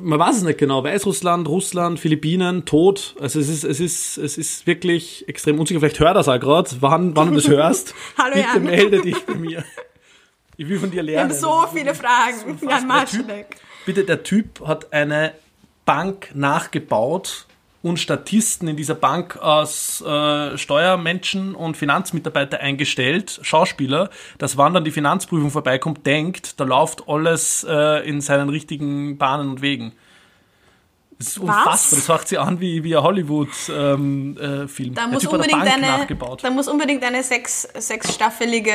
[0.00, 0.84] man weiß es nicht genau.
[0.84, 3.16] Weißrussland, Russland, Philippinen, tot.
[3.20, 5.80] Also es ist, es ist, es ist wirklich extrem unsicher.
[5.80, 7.92] Vielleicht hört das auch gerade, wann, wann du das hörst.
[8.16, 8.62] Hallo Bitte Jan.
[8.62, 9.64] melde dich bei mir.
[10.56, 11.30] Ich will von dir lernen.
[11.30, 12.58] Wir haben so viele Fragen.
[12.66, 13.56] Jan Marschalek.
[13.84, 15.34] Bitte, der Typ hat eine
[15.84, 17.46] Bank nachgebaut
[17.82, 24.84] und Statisten in dieser Bank aus äh, Steuermenschen und Finanzmitarbeiter eingestellt, Schauspieler, dass wann dann
[24.84, 29.92] die Finanzprüfung vorbeikommt, denkt, da läuft alles äh, in seinen richtigen Bahnen und Wegen.
[31.22, 31.98] Das ist unfassbar.
[31.98, 34.36] Das hört sich an wie, wie ein Hollywood-Film.
[34.38, 36.06] Ähm, äh, da, muss unbedingt eine,
[36.42, 38.72] da muss unbedingt eine sechs, sechsstaffelige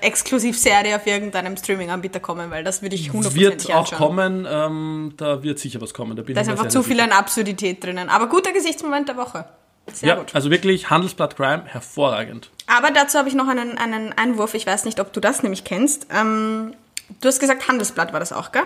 [0.00, 5.42] Exklusivserie auf irgendeinem Streaming-Anbieter kommen, weil das würde ich hundertprozentig Wird auch kommen, ähm, da
[5.42, 6.16] wird sicher was kommen.
[6.16, 8.08] Da, da ist einfach zu viel an Absurdität drinnen.
[8.08, 9.44] Aber guter Gesichtsmoment der Woche.
[9.92, 10.34] Sehr ja, gut.
[10.34, 12.50] also wirklich Handelsblatt Crime, hervorragend.
[12.68, 14.54] Aber dazu habe ich noch einen, einen Einwurf.
[14.54, 16.06] Ich weiß nicht, ob du das nämlich kennst.
[16.10, 16.74] Ähm,
[17.20, 18.62] du hast gesagt, Handelsblatt war das auch, gell?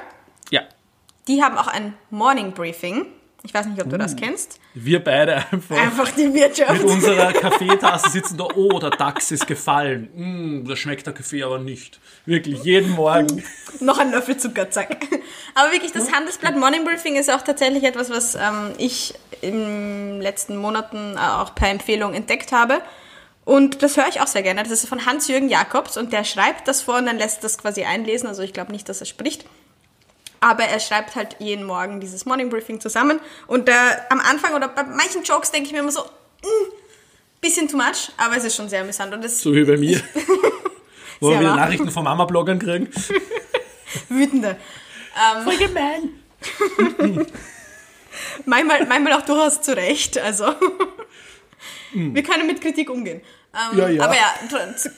[0.50, 0.60] Ja.
[1.26, 3.06] Die haben auch ein Morning Briefing.
[3.46, 4.58] Ich weiß nicht, ob du uh, das kennst.
[4.74, 5.76] Wir beide einfach.
[5.76, 6.72] Einfach die Wirtschaft.
[6.72, 8.48] Mit unserer Kaffeetasse sitzen da.
[8.56, 10.08] Oh, der DAX ist gefallen.
[10.14, 12.00] Mm, da schmeckt der Kaffee aber nicht.
[12.24, 13.44] Wirklich, jeden Morgen.
[13.80, 14.96] Noch ein Löffel Zucker, zack.
[15.54, 20.20] Aber wirklich, das Handelsblatt Morning Briefing ist auch tatsächlich etwas, was ähm, ich in den
[20.20, 22.82] letzten Monaten auch per Empfehlung entdeckt habe.
[23.44, 24.64] Und das höre ich auch sehr gerne.
[24.64, 27.84] Das ist von Hans-Jürgen Jakobs und der schreibt das vor und dann lässt das quasi
[27.84, 28.26] einlesen.
[28.26, 29.46] Also ich glaube nicht, dass er spricht
[30.46, 33.18] aber er schreibt halt jeden Morgen dieses Morning Briefing zusammen.
[33.48, 33.72] Und äh,
[34.10, 36.72] am Anfang oder bei manchen Jokes denke ich mir immer so, mm,
[37.40, 39.12] bisschen too much, aber es ist schon sehr amüsant.
[39.12, 40.00] Und das, so wie bei mir.
[41.20, 42.88] Wo wir wieder Nachrichten von Mama-Bloggern kriegen.
[44.08, 44.56] Wütende.
[45.16, 46.10] Ähm, Voll gemein.
[48.44, 50.16] manchmal, manchmal auch durchaus zu Recht.
[50.16, 50.46] Also
[51.92, 52.14] mm.
[52.14, 53.20] wir können mit Kritik umgehen.
[53.56, 54.04] Ähm, ja, ja.
[54.04, 54.34] Aber ja,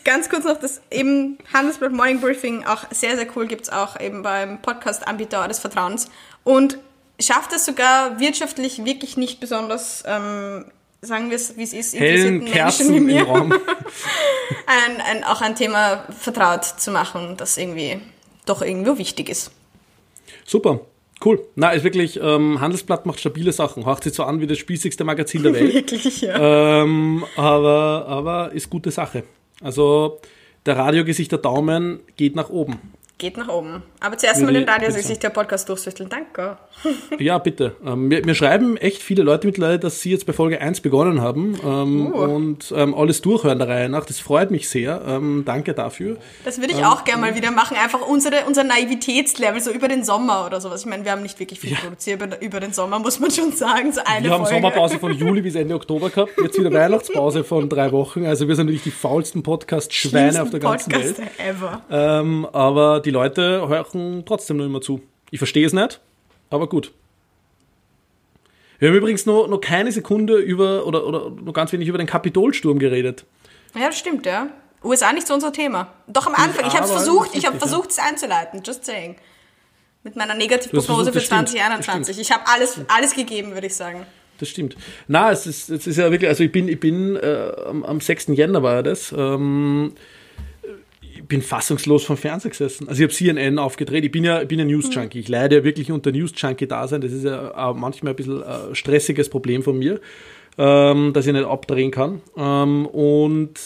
[0.04, 3.98] ganz kurz noch das eben Handelsblatt Morning Briefing, auch sehr, sehr cool, gibt es auch
[4.00, 6.10] eben beim Podcast-Anbieter des Vertrauens.
[6.44, 6.78] Und
[7.20, 10.64] schafft es sogar wirtschaftlich wirklich nicht besonders, ähm,
[11.02, 13.26] sagen wir es, wie es ist, interessierten Kerzen Menschen wie mir,
[14.66, 18.00] ein, ein, auch ein Thema vertraut zu machen, das irgendwie
[18.44, 19.52] doch irgendwo wichtig ist.
[20.44, 20.80] Super.
[21.24, 21.40] Cool.
[21.56, 23.86] Na, ist wirklich, ähm, Handelsblatt macht stabile Sachen.
[23.86, 25.74] Haucht sich so an wie das spießigste Magazin der Welt.
[25.74, 26.82] wirklich, ja.
[26.82, 29.24] Ähm, aber, aber ist gute Sache.
[29.60, 30.20] Also,
[30.66, 32.78] der Radiogesicht der Daumen geht nach oben
[33.18, 33.82] geht nach oben.
[34.00, 36.08] Aber zuerst mal den Radio sich der Podcast durchsüchteln.
[36.08, 36.56] Danke.
[37.18, 37.74] ja, bitte.
[37.84, 41.20] Ähm, mir, mir, schreiben echt viele Leute mittlerweile, dass sie jetzt bei Folge 1 begonnen
[41.20, 42.16] haben ähm, uh.
[42.16, 44.06] und ähm, alles durchhören der Reihe nach.
[44.06, 45.02] Das freut mich sehr.
[45.06, 46.16] Ähm, danke dafür.
[46.44, 47.76] Das würde ich auch gerne mal wieder machen.
[47.76, 50.82] Einfach unsere, unser Naivitätslevel, so über den Sommer oder sowas.
[50.82, 51.78] Ich meine, wir haben nicht wirklich viel ja.
[51.78, 53.90] produziert über, über, den Sommer, muss man schon sagen.
[53.90, 54.62] So eine wir haben Folge.
[54.62, 56.32] Sommerpause von Juli bis Ende Oktober gehabt.
[56.40, 58.26] Jetzt wieder Weihnachtspause von drei Wochen.
[58.26, 61.30] Also wir sind natürlich die faulsten Podcast-Schweine auf der ganzen Podcast Welt.
[61.38, 61.82] Ever.
[61.90, 65.02] Ähm, aber die Leute hören trotzdem noch immer zu.
[65.30, 66.00] Ich verstehe es nicht,
[66.50, 66.92] aber gut.
[68.78, 72.06] Wir haben übrigens noch, noch keine Sekunde über, oder, oder noch ganz wenig über den
[72.06, 73.24] Kapitolsturm geredet.
[73.74, 74.48] Ja, das stimmt, ja.
[74.84, 75.92] USA nicht so unser Thema.
[76.06, 79.16] Doch am Anfang, ich habe es versucht, ich habe versucht, es einzuleiten, just saying.
[80.04, 82.20] Mit meiner Negativprognose für 2021.
[82.20, 84.06] Ich habe alles, alles gegeben, würde ich sagen.
[84.38, 84.76] das stimmt.
[85.08, 88.00] Na, es ist, es ist ja wirklich, also ich bin, ich bin äh, am, am
[88.00, 88.28] 6.
[88.28, 89.12] Jänner war ja das.
[89.16, 89.94] Ähm,
[91.28, 92.88] bin fassungslos vom Fernseher gesessen.
[92.88, 94.04] Also ich habe CNN aufgedreht.
[94.04, 95.20] Ich bin ja, ich bin ja News-Junkie.
[95.20, 97.02] Ich leide ja wirklich unter News-Junkie-Dasein.
[97.02, 100.00] Das ist ja manchmal ein bisschen ein stressiges Problem von mir,
[100.56, 102.22] ähm, dass ich nicht abdrehen kann.
[102.36, 103.58] Ähm, und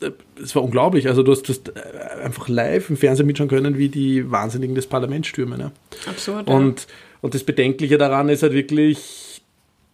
[0.00, 0.10] äh,
[0.40, 1.08] es war unglaublich.
[1.08, 4.76] Also du hast, du hast äh, einfach live im Fernsehen mitschauen können, wie die Wahnsinnigen
[4.76, 5.58] des Parlaments stürmen.
[5.58, 5.72] Ne?
[6.06, 6.46] Absurd.
[6.46, 6.86] Und, ja.
[7.22, 9.42] und das Bedenkliche daran ist halt wirklich,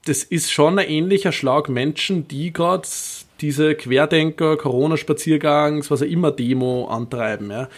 [0.05, 2.87] das ist schon ein ähnlicher Schlag Menschen, die gerade
[3.41, 7.51] diese Querdenker, Corona-Spaziergangs, was auch immer Demo antreiben.
[7.51, 7.69] Ja.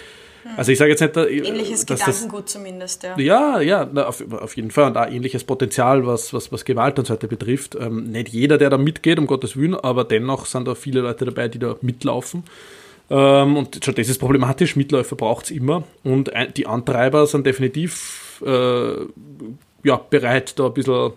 [0.57, 3.19] Also ich sage jetzt nicht, äh, ähnliches dass Gedankengut das, zumindest, ja.
[3.19, 7.07] Ja, ja, auf, auf, jeden Fall und auch ähnliches Potenzial, was, was, was Gewalt und
[7.07, 7.77] so weiter betrifft.
[7.79, 11.27] Ähm, nicht jeder, der da mitgeht, um Gottes Willen, aber dennoch sind da viele Leute
[11.27, 12.45] dabei, die da mitlaufen.
[13.11, 17.45] Ähm, und schon das ist problematisch, Mitläufer braucht es immer und ein, die Antreiber sind
[17.45, 18.93] definitiv äh,
[19.83, 21.13] ja, bereit, da ein bisschen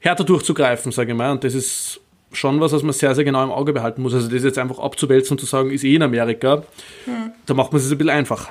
[0.00, 1.32] härter durchzugreifen, sage ich mal.
[1.32, 2.00] Und das ist
[2.36, 4.14] schon was, was man sehr, sehr genau im Auge behalten muss.
[4.14, 6.62] Also das jetzt einfach abzuwälzen und zu sagen, ist eh in Amerika,
[7.04, 7.32] hm.
[7.46, 8.50] da macht man es ein bisschen einfach.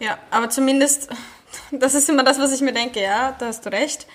[0.00, 1.08] Ja, aber zumindest,
[1.70, 4.06] das ist immer das, was ich mir denke, ja, da hast du recht.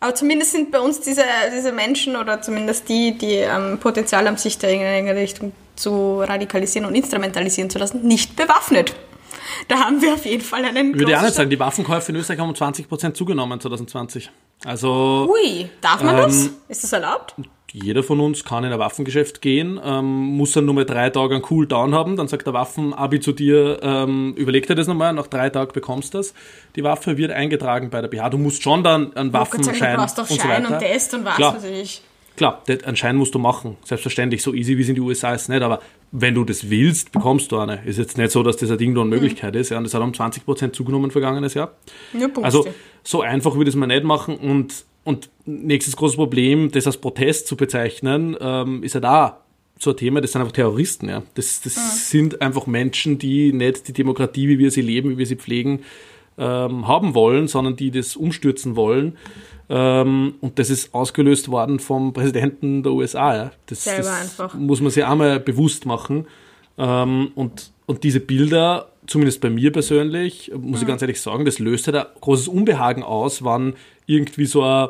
[0.00, 1.22] Aber zumindest sind bei uns diese,
[1.56, 6.20] diese Menschen oder zumindest die, die ähm, Potenzial haben, sich da in eine Richtung zu
[6.20, 8.94] radikalisieren und instrumentalisieren zu lassen, nicht bewaffnet.
[9.68, 10.92] Da haben wir auf jeden Fall einen.
[10.92, 14.30] Ich würde auch nicht sagen, die Waffenkäufe in Österreich haben um 20% zugenommen 2020.
[14.64, 15.28] Also.
[15.32, 16.50] Ui, darf man ähm, das?
[16.68, 17.34] Ist das erlaubt?
[17.72, 21.34] Jeder von uns kann in ein Waffengeschäft gehen, ähm, muss dann nur mal drei Tage
[21.34, 25.26] einen Cooldown haben, dann sagt der Waffenabi zu dir, ähm, überleg dir das nochmal, nach
[25.26, 26.34] drei Tagen bekommst du das.
[26.76, 28.28] Die Waffe wird eingetragen bei der BH.
[28.30, 30.84] Du musst schon dann einen Waffenschein sagen, du brauchst doch und Schein so weiter.
[30.84, 31.54] und Test und was Klar.
[31.56, 32.02] weiß ich.
[32.36, 34.42] Klar, einen Schein musst du machen, selbstverständlich.
[34.42, 35.80] So easy wie es in den USA ist nicht, aber
[36.12, 37.84] wenn du das willst, bekommst du eine.
[37.84, 39.60] Ist jetzt nicht so, dass das eine Ding eine Möglichkeit mhm.
[39.60, 39.70] ist.
[39.70, 41.72] Ja, und das hat um 20% zugenommen vergangenes Jahr.
[42.18, 42.66] Ja, also
[43.02, 47.48] so einfach würde es man nicht machen und und nächstes großes Problem, das als Protest
[47.48, 49.40] zu bezeichnen, ähm, ist ja da
[49.78, 51.24] so ein Thema, das sind einfach Terroristen, ja.
[51.34, 51.82] Das, das ja.
[51.82, 55.80] sind einfach Menschen, die nicht die Demokratie, wie wir sie leben, wie wir sie pflegen,
[56.38, 59.16] ähm, haben wollen, sondern die das umstürzen wollen.
[59.68, 63.36] Ähm, und das ist ausgelöst worden vom Präsidenten der USA.
[63.36, 63.50] Ja.
[63.66, 64.54] Das, das einfach.
[64.54, 66.26] muss man sich einmal bewusst machen.
[66.78, 70.82] Ähm, und, und diese Bilder, zumindest bei mir persönlich, muss mhm.
[70.82, 73.74] ich ganz ehrlich sagen, das löst halt ein großes Unbehagen aus, wann
[74.06, 74.88] irgendwie so ein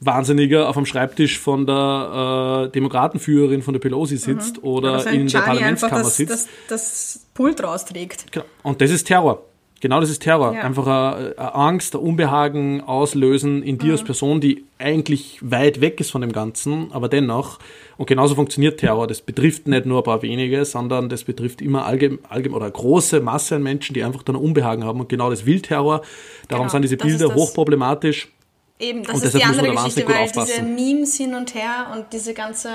[0.00, 4.68] Wahnsinniger auf dem Schreibtisch von der äh, Demokratenführerin von der Pelosi sitzt mhm.
[4.68, 6.32] oder in der Parlamentskammer das, sitzt.
[6.32, 8.30] Das, das Pult rausträgt.
[8.32, 8.44] Genau.
[8.62, 9.44] Und das ist Terror.
[9.84, 10.54] Genau das ist Terror.
[10.54, 10.62] Ja.
[10.62, 13.92] Einfach eine, eine, Angst, ein Unbehagen auslösen in dir mhm.
[13.92, 17.58] als Person, die eigentlich weit weg ist von dem Ganzen, aber dennoch.
[17.98, 19.06] Und genauso funktioniert Terror.
[19.06, 22.72] Das betrifft nicht nur ein paar wenige, sondern das betrifft immer allgemein, allgemein oder eine
[22.72, 25.00] große Masse an Menschen, die einfach dann ein Unbehagen haben.
[25.00, 26.00] Und genau das will Terror.
[26.48, 28.32] Darum genau, sind diese Bilder hochproblematisch.
[28.78, 32.32] Eben, das und ist die andere Geschichte, weil diese Memes hin und her und diese
[32.32, 32.70] ganze,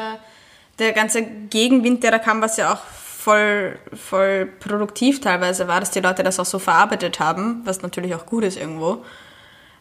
[0.78, 2.82] der ganze Gegenwind, der da kam, was ja auch
[3.20, 8.16] voll, voll produktiv teilweise war, dass die Leute das auch so verarbeitet haben, was natürlich
[8.16, 9.04] auch gut ist irgendwo.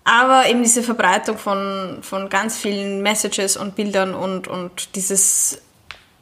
[0.05, 5.63] Aber eben diese Verbreitung von, von ganz vielen Messages und Bildern und, und dieses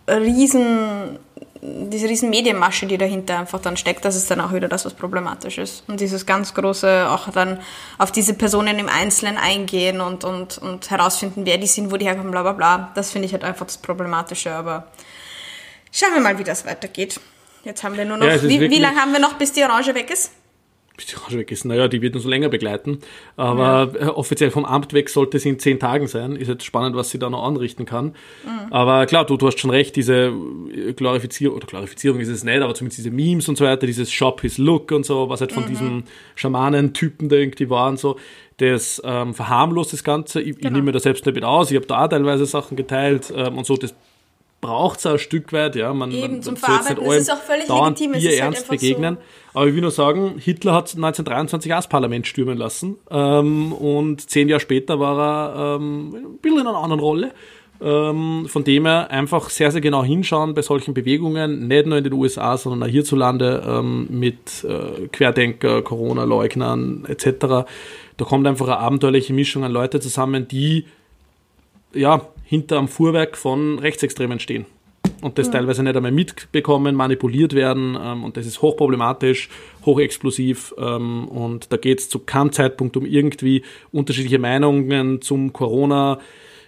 [0.09, 1.19] riesen
[1.63, 4.95] diese riesen Medienmasche, die dahinter einfach dann steckt, das ist dann auch wieder das, was
[4.95, 5.83] problematisch ist.
[5.89, 7.59] Und dieses ganz große, auch dann
[7.99, 12.05] auf diese Personen im Einzelnen eingehen und, und, und herausfinden, wer die sind, wo die
[12.05, 12.93] herkommen, bla bla bla.
[12.95, 14.87] Das finde ich halt einfach das Problematische, aber
[15.99, 17.21] schauen wir mal, wie das weitergeht.
[17.65, 19.95] Jetzt haben wir nur noch, ja, wie, wie lange haben wir noch, bis die Orange
[19.95, 20.31] weg ist?
[20.97, 21.65] bis die Orange weg ist.
[21.65, 22.99] Naja, die wird uns länger begleiten.
[23.37, 24.07] Aber ja.
[24.07, 26.37] Äh, offiziell vom Amt weg sollte sie in zehn Tagen sein.
[26.37, 28.15] Ist jetzt spannend, was sie da noch anrichten kann.
[28.45, 28.73] Mhm.
[28.73, 30.33] Aber klar, du, du hast schon recht, diese
[30.75, 34.11] äh, Glorifizierung, oder Glorifizierung ist es nicht, aber zumindest diese Memes und so weiter, dieses
[34.11, 35.69] Shop His Look und so, was halt von mhm.
[35.69, 38.17] diesem Schamanen-Typen da irgendwie war und so,
[38.57, 40.41] das ähm, verharmlost das Ganze.
[40.41, 40.69] Ich, genau.
[40.69, 41.71] ich nehme mir da selbst nicht mit aus.
[41.71, 43.77] Ich habe da auch teilweise Sachen geteilt ähm, und so.
[43.77, 43.95] Das
[44.61, 45.93] braucht es ein Stück weit, ja.
[45.93, 48.15] Man, Eben, man, zum Verarbeiten, das ist auch völlig legitim.
[48.15, 49.17] Es ist halt ernst begegnen.
[49.17, 49.59] So.
[49.59, 54.29] Aber ich will nur sagen, Hitler hat 1923 auch das Parlament stürmen lassen ähm, und
[54.29, 57.33] zehn Jahre später war er ähm, ein bisschen in einer anderen Rolle.
[57.79, 62.05] Ähm, von dem her einfach sehr, sehr genau hinschauen bei solchen Bewegungen, nicht nur in
[62.05, 67.67] den USA, sondern auch hierzulande ähm, mit äh, Querdenker, Corona-Leugnern etc.
[68.17, 70.87] Da kommt einfach eine abenteuerliche Mischung an Leute zusammen, die
[71.93, 74.67] ja, hinter am Fuhrwerk von Rechtsextremen stehen
[75.21, 75.55] und das ja.
[75.55, 79.49] teilweise nicht einmal mitbekommen, manipuliert werden ähm, und das ist hochproblematisch,
[79.85, 83.63] hochexplosiv ähm, und da geht es zu keinem Zeitpunkt um irgendwie
[83.93, 86.19] unterschiedliche Meinungen zum Corona,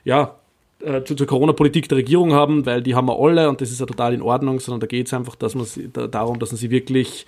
[0.04, 0.36] ja,
[0.80, 3.80] äh, zu, zur Corona-Politik der Regierung haben, weil die haben wir alle und das ist
[3.80, 6.58] ja total in Ordnung, sondern da geht es einfach dass man, da, darum, dass man
[6.58, 7.26] sie wirklich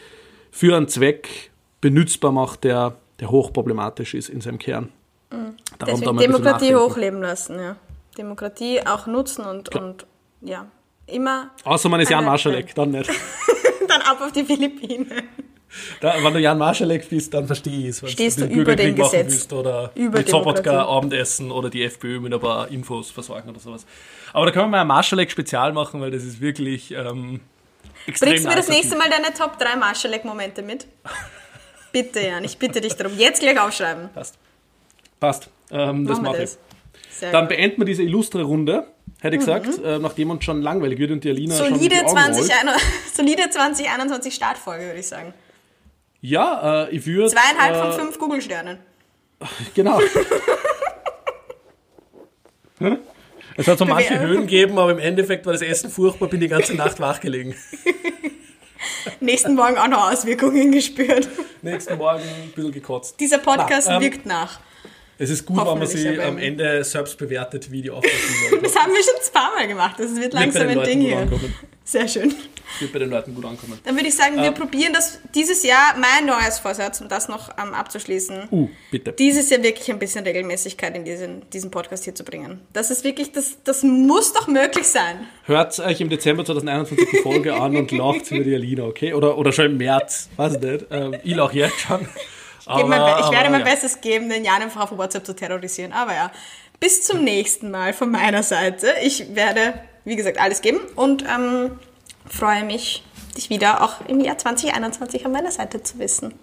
[0.51, 4.91] für einen Zweck benützbar macht, der, der hochproblematisch ist in seinem Kern.
[5.31, 5.57] Mhm.
[5.81, 7.77] Deswegen Demokratie hochleben lassen, ja.
[8.19, 9.81] Demokratie auch nutzen und, ja.
[9.81, 10.07] und
[10.41, 10.67] ja,
[11.07, 11.51] immer.
[11.65, 13.11] Außer man ist Jan Marschalek, dann nicht.
[13.89, 15.11] dann ab auf die Philippinen.
[16.01, 18.11] Da, wenn du Jan Marschalek bist, dann verstehe ich es.
[18.11, 19.31] Stehst du über dem Gesetz.
[19.31, 23.61] Willst oder über mit Sobotka Abendessen oder die FPÖ mit ein paar Infos versorgen oder
[23.61, 23.87] sowas.
[24.33, 27.41] Aber da können wir mal ein Marschalek-Spezial machen, weil das ist wirklich ähm,
[28.07, 30.89] extrem Bringst du mir das nächste Mal deine Top 3 Marschalek-Momente mit?
[31.93, 33.17] bitte, Jan, ich bitte dich darum.
[33.17, 34.09] Jetzt gleich aufschreiben.
[34.13, 34.39] Passt.
[35.21, 35.51] Passt.
[35.71, 36.51] Ähm, das mache ich.
[37.33, 38.87] Dann beenden wir diese illustre Runde
[39.21, 39.85] hätte ich gesagt, mhm.
[39.85, 42.53] äh, nachdem uns schon langweilig wird und die Alina solide schon 20,
[43.13, 45.35] solide 2021 Startfolge, würde ich sagen.
[46.21, 47.29] Ja, äh, ich würde...
[47.29, 48.79] Zweieinhalb äh, von fünf Google-Sternen.
[49.75, 49.99] Genau.
[53.57, 56.49] es hat so manche Höhen gegeben, aber im Endeffekt war das Essen furchtbar, bin die
[56.49, 57.55] ganze Nacht wach gelegen.
[59.21, 61.27] Nächsten Morgen auch noch Auswirkungen gespürt.
[61.63, 63.19] Nächsten Morgen ein bisschen gekotzt.
[63.19, 64.61] Dieser Podcast Na, ähm, wirkt nach.
[65.23, 68.91] Es ist gut, wenn man sie am Ende selbst bewertet, wie die Aufmerksamkeit Das haben
[68.91, 69.97] wir schon ein paar Mal gemacht.
[69.99, 71.19] Das wird langsam ein Ding hier.
[71.19, 71.55] Ankommen.
[71.85, 72.35] Sehr schön.
[72.79, 73.79] Wird bei den Leuten gut ankommen.
[73.85, 77.29] Dann würde ich sagen, wir ähm, probieren das dieses Jahr, mein neues Vorsatz, um das
[77.29, 78.49] noch ähm, abzuschließen.
[78.51, 79.13] Uh, bitte.
[79.13, 82.63] Dieses Jahr wirklich ein bisschen Regelmäßigkeit in diesen, diesen Podcast hier zu bringen.
[82.73, 85.27] Das ist wirklich, das, das muss doch möglich sein.
[85.45, 89.13] Hört euch im Dezember 2021 die Folge an und lacht über die Alina, okay?
[89.13, 90.87] Oder, oder schon im März, weiß ich nicht.
[90.91, 92.09] Ähm, ich lache jetzt schon.
[92.71, 93.67] Aber, mein, ich werde aber, mein ja.
[93.67, 95.93] Bestes geben, den Jan einfach auf WhatsApp zu terrorisieren.
[95.93, 96.31] Aber ja,
[96.79, 98.89] bis zum nächsten Mal von meiner Seite.
[99.05, 101.73] Ich werde, wie gesagt, alles geben und ähm,
[102.27, 103.05] freue mich,
[103.37, 106.35] dich wieder auch im Jahr 2021 an meiner Seite zu wissen.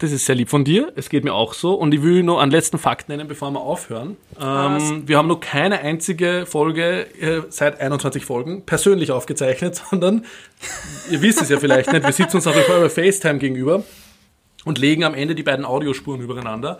[0.00, 0.92] Das ist sehr lieb von dir.
[0.96, 1.74] Es geht mir auch so.
[1.74, 4.16] Und ich will nur einen letzten Fakt nennen, bevor wir aufhören.
[4.40, 10.24] Ähm, wir haben noch keine einzige Folge äh, seit 21 Folgen persönlich aufgezeichnet, sondern
[11.10, 13.84] ihr wisst es ja vielleicht nicht, wir sitzen uns auch über FaceTime gegenüber
[14.64, 16.78] und legen am Ende die beiden Audiospuren übereinander.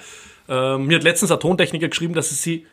[0.49, 2.67] Ähm, mir hat letztens ein Tontechniker geschrieben, dass es sie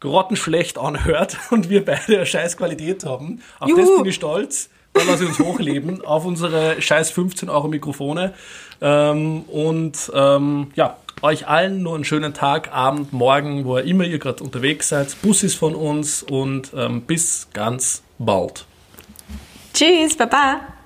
[0.00, 3.42] grottenschlecht anhört und wir beide eine scheiß Qualität haben.
[3.58, 3.80] Auf Juhu.
[3.80, 4.70] das bin ich stolz.
[4.92, 8.34] Da lasse ich uns hochleben auf unsere scheiß 15 Euro Mikrofone.
[8.80, 14.18] Ähm, und ähm, ja, euch allen nur einen schönen Tag, Abend, Morgen, wo immer ihr
[14.18, 15.14] gerade unterwegs seid.
[15.22, 18.64] Bussis von uns und ähm, bis ganz bald.
[19.74, 20.79] Tschüss, Baba.